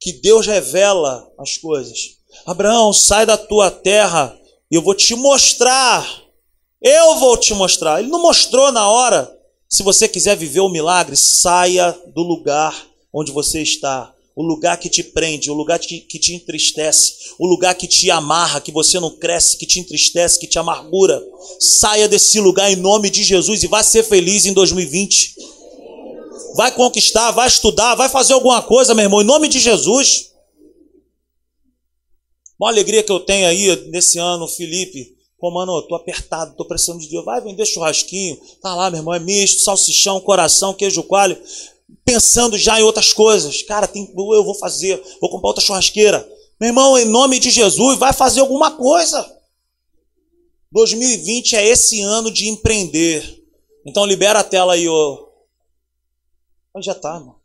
que 0.00 0.12
Deus 0.12 0.46
revela 0.46 1.32
as 1.38 1.56
coisas. 1.56 2.18
Abraão, 2.44 2.92
sai 2.92 3.24
da 3.24 3.38
tua 3.38 3.70
terra 3.70 4.36
e 4.68 4.74
eu 4.74 4.82
vou 4.82 4.94
te 4.94 5.14
mostrar. 5.14 6.04
Eu 6.80 7.16
vou 7.16 7.36
te 7.36 7.54
mostrar. 7.54 8.00
Ele 8.00 8.08
não 8.08 8.22
mostrou 8.22 8.70
na 8.72 8.88
hora. 8.88 9.34
Se 9.68 9.82
você 9.82 10.08
quiser 10.08 10.36
viver 10.36 10.60
o 10.60 10.68
milagre, 10.68 11.16
saia 11.16 11.96
do 12.14 12.22
lugar 12.22 12.86
onde 13.12 13.32
você 13.32 13.60
está. 13.62 14.14
O 14.34 14.42
lugar 14.42 14.78
que 14.78 14.88
te 14.88 15.02
prende, 15.02 15.50
o 15.50 15.54
lugar 15.54 15.80
que, 15.80 16.00
que 16.00 16.18
te 16.18 16.32
entristece, 16.32 17.34
o 17.38 17.46
lugar 17.46 17.74
que 17.74 17.88
te 17.88 18.08
amarra, 18.08 18.60
que 18.60 18.70
você 18.70 19.00
não 19.00 19.10
cresce, 19.10 19.56
que 19.56 19.66
te 19.66 19.80
entristece, 19.80 20.38
que 20.38 20.46
te 20.46 20.58
amargura. 20.58 21.20
Saia 21.58 22.08
desse 22.08 22.40
lugar 22.40 22.70
em 22.70 22.76
nome 22.76 23.10
de 23.10 23.24
Jesus 23.24 23.62
e 23.62 23.66
vá 23.66 23.82
ser 23.82 24.04
feliz 24.04 24.46
em 24.46 24.52
2020 24.52 25.58
vai 26.58 26.72
conquistar, 26.72 27.30
vai 27.30 27.46
estudar, 27.46 27.94
vai 27.94 28.08
fazer 28.08 28.32
alguma 28.32 28.60
coisa, 28.60 28.92
meu 28.92 29.04
irmão, 29.04 29.22
em 29.22 29.24
nome 29.24 29.46
de 29.46 29.60
Jesus. 29.60 30.32
Uma 32.58 32.70
alegria 32.70 33.00
que 33.00 33.12
eu 33.12 33.20
tenho 33.20 33.46
aí 33.46 33.88
nesse 33.90 34.18
ano, 34.18 34.48
Felipe. 34.48 35.16
Pô, 35.38 35.52
mano, 35.52 35.76
eu 35.76 35.82
tô 35.82 35.94
apertado, 35.94 36.56
tô 36.56 36.64
precisando 36.64 36.98
de 36.98 37.08
Deus. 37.08 37.24
Vai 37.24 37.40
vender 37.40 37.64
churrasquinho. 37.64 38.36
Tá 38.60 38.74
lá, 38.74 38.90
meu 38.90 38.98
irmão, 38.98 39.14
é 39.14 39.20
misto, 39.20 39.62
salsichão, 39.62 40.20
coração, 40.20 40.74
queijo 40.74 41.02
coalho. 41.04 41.40
Pensando 42.04 42.58
já 42.58 42.80
em 42.80 42.82
outras 42.82 43.12
coisas. 43.12 43.62
Cara, 43.62 43.86
tem, 43.86 44.12
eu 44.16 44.44
vou 44.44 44.54
fazer, 44.54 45.00
vou 45.20 45.30
comprar 45.30 45.48
outra 45.48 45.62
churrasqueira. 45.62 46.28
Meu 46.60 46.70
irmão, 46.70 46.98
em 46.98 47.04
nome 47.04 47.38
de 47.38 47.50
Jesus, 47.50 47.98
vai 47.98 48.12
fazer 48.12 48.40
alguma 48.40 48.72
coisa. 48.72 49.38
2020 50.72 51.54
é 51.54 51.66
esse 51.66 52.02
ano 52.02 52.32
de 52.32 52.48
empreender. 52.48 53.44
Então 53.86 54.04
libera 54.04 54.40
a 54.40 54.44
tela 54.44 54.74
aí, 54.74 54.88
ô. 54.88 55.28
Já 56.80 56.94
tá, 56.94 57.14
mano. 57.14 57.36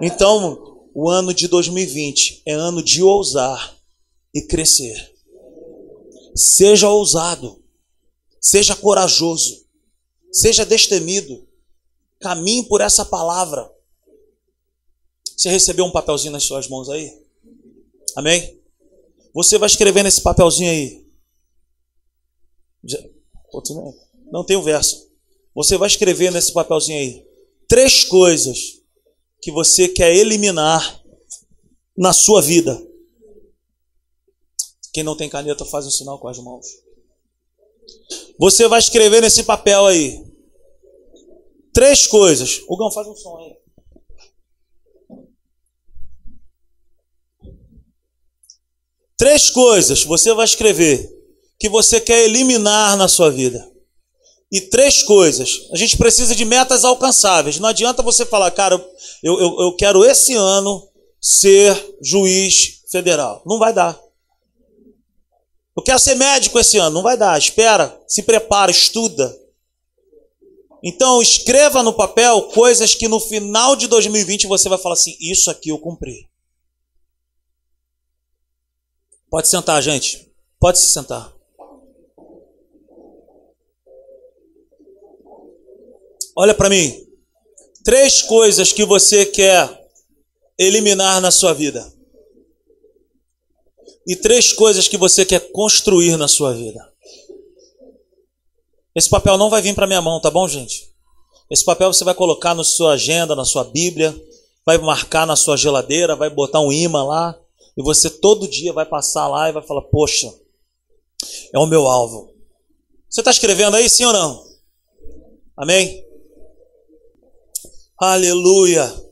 Então, 0.00 0.88
o 0.94 1.08
ano 1.08 1.32
de 1.32 1.48
2020 1.48 2.42
é 2.46 2.52
ano 2.52 2.82
de 2.82 3.02
ousar 3.02 3.76
e 4.34 4.42
crescer. 4.42 5.11
Seja 6.34 6.88
ousado, 6.88 7.62
seja 8.40 8.74
corajoso, 8.74 9.66
seja 10.30 10.64
destemido. 10.64 11.46
Caminhe 12.20 12.68
por 12.68 12.80
essa 12.80 13.04
palavra. 13.04 13.70
Você 15.36 15.48
recebeu 15.48 15.84
um 15.84 15.90
papelzinho 15.90 16.32
nas 16.32 16.44
suas 16.44 16.68
mãos 16.68 16.88
aí? 16.88 17.20
Amém? 18.16 18.60
Você 19.34 19.58
vai 19.58 19.66
escrever 19.66 20.02
nesse 20.02 20.20
papelzinho 20.20 20.70
aí. 20.70 21.06
Não 24.30 24.44
tem 24.44 24.56
o 24.56 24.62
verso. 24.62 25.10
Você 25.54 25.76
vai 25.76 25.88
escrever 25.88 26.30
nesse 26.30 26.52
papelzinho 26.52 26.98
aí 26.98 27.32
três 27.72 28.04
coisas 28.04 28.82
que 29.40 29.50
você 29.50 29.88
quer 29.88 30.14
eliminar 30.14 31.02
na 31.96 32.12
sua 32.12 32.42
vida. 32.42 32.78
Quem 34.92 35.02
não 35.02 35.16
tem 35.16 35.28
caneta 35.28 35.64
faz 35.64 35.86
um 35.86 35.90
sinal 35.90 36.18
com 36.18 36.28
as 36.28 36.38
mãos. 36.38 36.66
Você 38.38 38.68
vai 38.68 38.78
escrever 38.78 39.22
nesse 39.22 39.44
papel 39.44 39.86
aí 39.86 40.22
três 41.72 42.06
coisas. 42.06 42.60
O 42.68 42.76
Gão 42.76 42.90
faz 42.90 43.08
um 43.08 43.16
som 43.16 43.38
aí. 43.38 43.56
Três 49.16 49.50
coisas 49.50 50.04
você 50.04 50.34
vai 50.34 50.44
escrever 50.44 51.10
que 51.58 51.68
você 51.68 52.00
quer 52.00 52.24
eliminar 52.24 52.96
na 52.96 53.08
sua 53.08 53.30
vida. 53.30 53.70
E 54.50 54.60
três 54.60 55.02
coisas. 55.02 55.68
A 55.72 55.76
gente 55.76 55.96
precisa 55.96 56.34
de 56.34 56.44
metas 56.44 56.84
alcançáveis. 56.84 57.58
Não 57.58 57.68
adianta 57.68 58.02
você 58.02 58.26
falar, 58.26 58.50
cara, 58.50 58.74
eu, 59.22 59.40
eu, 59.40 59.60
eu 59.60 59.76
quero 59.76 60.04
esse 60.04 60.34
ano 60.34 60.86
ser 61.20 61.96
juiz 62.02 62.82
federal. 62.90 63.42
Não 63.46 63.58
vai 63.58 63.72
dar. 63.72 63.98
Eu 65.76 65.82
quero 65.82 65.98
ser 65.98 66.14
médico 66.14 66.58
esse 66.58 66.78
ano. 66.78 66.96
Não 66.96 67.02
vai 67.02 67.16
dar. 67.16 67.38
Espera, 67.38 68.00
se 68.06 68.22
prepara, 68.22 68.70
estuda. 68.70 69.38
Então, 70.84 71.22
escreva 71.22 71.82
no 71.82 71.92
papel 71.92 72.48
coisas 72.48 72.94
que 72.94 73.06
no 73.06 73.20
final 73.20 73.76
de 73.76 73.86
2020 73.86 74.46
você 74.46 74.68
vai 74.68 74.78
falar 74.78 74.94
assim: 74.94 75.16
Isso 75.20 75.50
aqui 75.50 75.70
eu 75.70 75.78
cumpri. 75.78 76.28
Pode 79.30 79.48
sentar, 79.48 79.80
gente. 79.82 80.30
Pode 80.58 80.78
se 80.78 80.92
sentar. 80.92 81.32
Olha 86.36 86.54
para 86.54 86.68
mim. 86.68 87.06
Três 87.84 88.22
coisas 88.22 88.72
que 88.72 88.84
você 88.84 89.26
quer 89.26 89.88
eliminar 90.58 91.20
na 91.20 91.30
sua 91.30 91.52
vida. 91.52 91.91
E 94.06 94.16
três 94.16 94.52
coisas 94.52 94.88
que 94.88 94.96
você 94.96 95.24
quer 95.24 95.52
construir 95.52 96.16
na 96.16 96.26
sua 96.26 96.52
vida. 96.52 96.92
Esse 98.94 99.08
papel 99.08 99.38
não 99.38 99.48
vai 99.48 99.62
vir 99.62 99.74
para 99.74 99.86
minha 99.86 100.02
mão, 100.02 100.20
tá 100.20 100.30
bom, 100.30 100.46
gente? 100.46 100.90
Esse 101.48 101.64
papel 101.64 101.92
você 101.92 102.04
vai 102.04 102.14
colocar 102.14 102.54
na 102.54 102.64
sua 102.64 102.92
agenda, 102.92 103.36
na 103.36 103.44
sua 103.44 103.64
Bíblia, 103.64 104.14
vai 104.64 104.78
marcar 104.78 105.26
na 105.26 105.36
sua 105.36 105.56
geladeira, 105.56 106.16
vai 106.16 106.30
botar 106.30 106.60
um 106.60 106.72
imã 106.72 107.04
lá, 107.04 107.38
e 107.76 107.82
você 107.82 108.10
todo 108.10 108.48
dia 108.48 108.72
vai 108.72 108.84
passar 108.84 109.28
lá 109.28 109.48
e 109.48 109.52
vai 109.52 109.62
falar: 109.62 109.82
Poxa, 109.82 110.32
é 111.52 111.58
o 111.58 111.66
meu 111.66 111.86
alvo. 111.86 112.32
Você 113.08 113.20
está 113.20 113.30
escrevendo 113.30 113.76
aí, 113.76 113.88
sim 113.88 114.04
ou 114.04 114.12
não? 114.12 114.46
Amém? 115.56 116.04
Aleluia. 117.98 119.11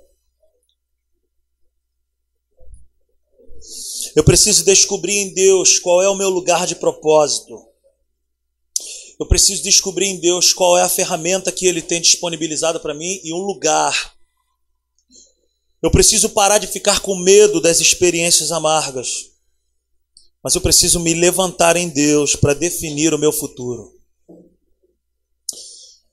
Eu 4.14 4.24
preciso 4.24 4.64
descobrir 4.64 5.14
em 5.14 5.34
Deus 5.34 5.78
qual 5.78 6.02
é 6.02 6.08
o 6.08 6.16
meu 6.16 6.28
lugar 6.28 6.66
de 6.66 6.74
propósito. 6.74 7.66
Eu 9.18 9.26
preciso 9.26 9.62
descobrir 9.62 10.06
em 10.06 10.18
Deus 10.18 10.52
qual 10.52 10.78
é 10.78 10.82
a 10.82 10.88
ferramenta 10.88 11.52
que 11.52 11.66
Ele 11.66 11.82
tem 11.82 12.00
disponibilizada 12.00 12.80
para 12.80 12.94
mim 12.94 13.20
e 13.22 13.32
um 13.32 13.38
lugar. 13.38 14.16
Eu 15.82 15.90
preciso 15.90 16.30
parar 16.30 16.58
de 16.58 16.66
ficar 16.66 17.00
com 17.00 17.14
medo 17.16 17.60
das 17.60 17.80
experiências 17.80 18.50
amargas. 18.50 19.30
Mas 20.42 20.54
eu 20.54 20.60
preciso 20.60 20.98
me 21.00 21.14
levantar 21.14 21.76
em 21.76 21.88
Deus 21.88 22.34
para 22.34 22.54
definir 22.54 23.12
o 23.12 23.18
meu 23.18 23.32
futuro. 23.32 23.94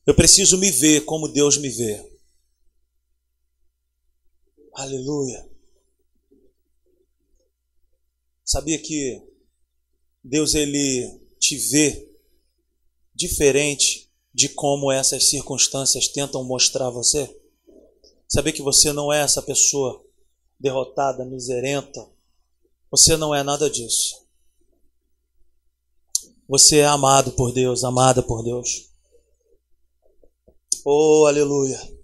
Eu 0.06 0.14
preciso 0.14 0.58
me 0.58 0.70
ver 0.72 1.06
como 1.06 1.28
Deus 1.28 1.58
me 1.58 1.70
vê. 1.70 2.06
Aleluia. 4.74 5.50
Sabia 8.48 8.80
que 8.80 9.22
Deus 10.24 10.56
ele 10.56 11.20
te 11.38 11.58
vê 11.58 12.10
diferente 13.14 14.10
de 14.34 14.48
como 14.48 14.89
essas 14.89 15.28
circunstâncias 15.30 16.08
tentam 16.08 16.45
mostrar 16.45 16.89
você? 16.89 17.30
Sabia 18.26 18.54
que 18.54 18.62
você 18.62 18.93
não 18.93 19.12
é 19.12 19.20
essa 19.20 19.41
pessoa 19.41 20.02
derrotada, 20.58 21.26
miserenta? 21.26 22.10
Você 22.89 23.18
não 23.18 23.36
é 23.36 23.43
nada 23.43 23.70
disso. 23.70 24.26
Você 26.48 26.78
é 26.78 26.86
amado 26.86 27.34
por 27.34 27.52
Deus, 27.52 27.84
amada 27.84 28.24
por 28.24 28.43
Deus. 28.43 28.89
Oh, 30.86 31.26
aleluia. 31.28 31.97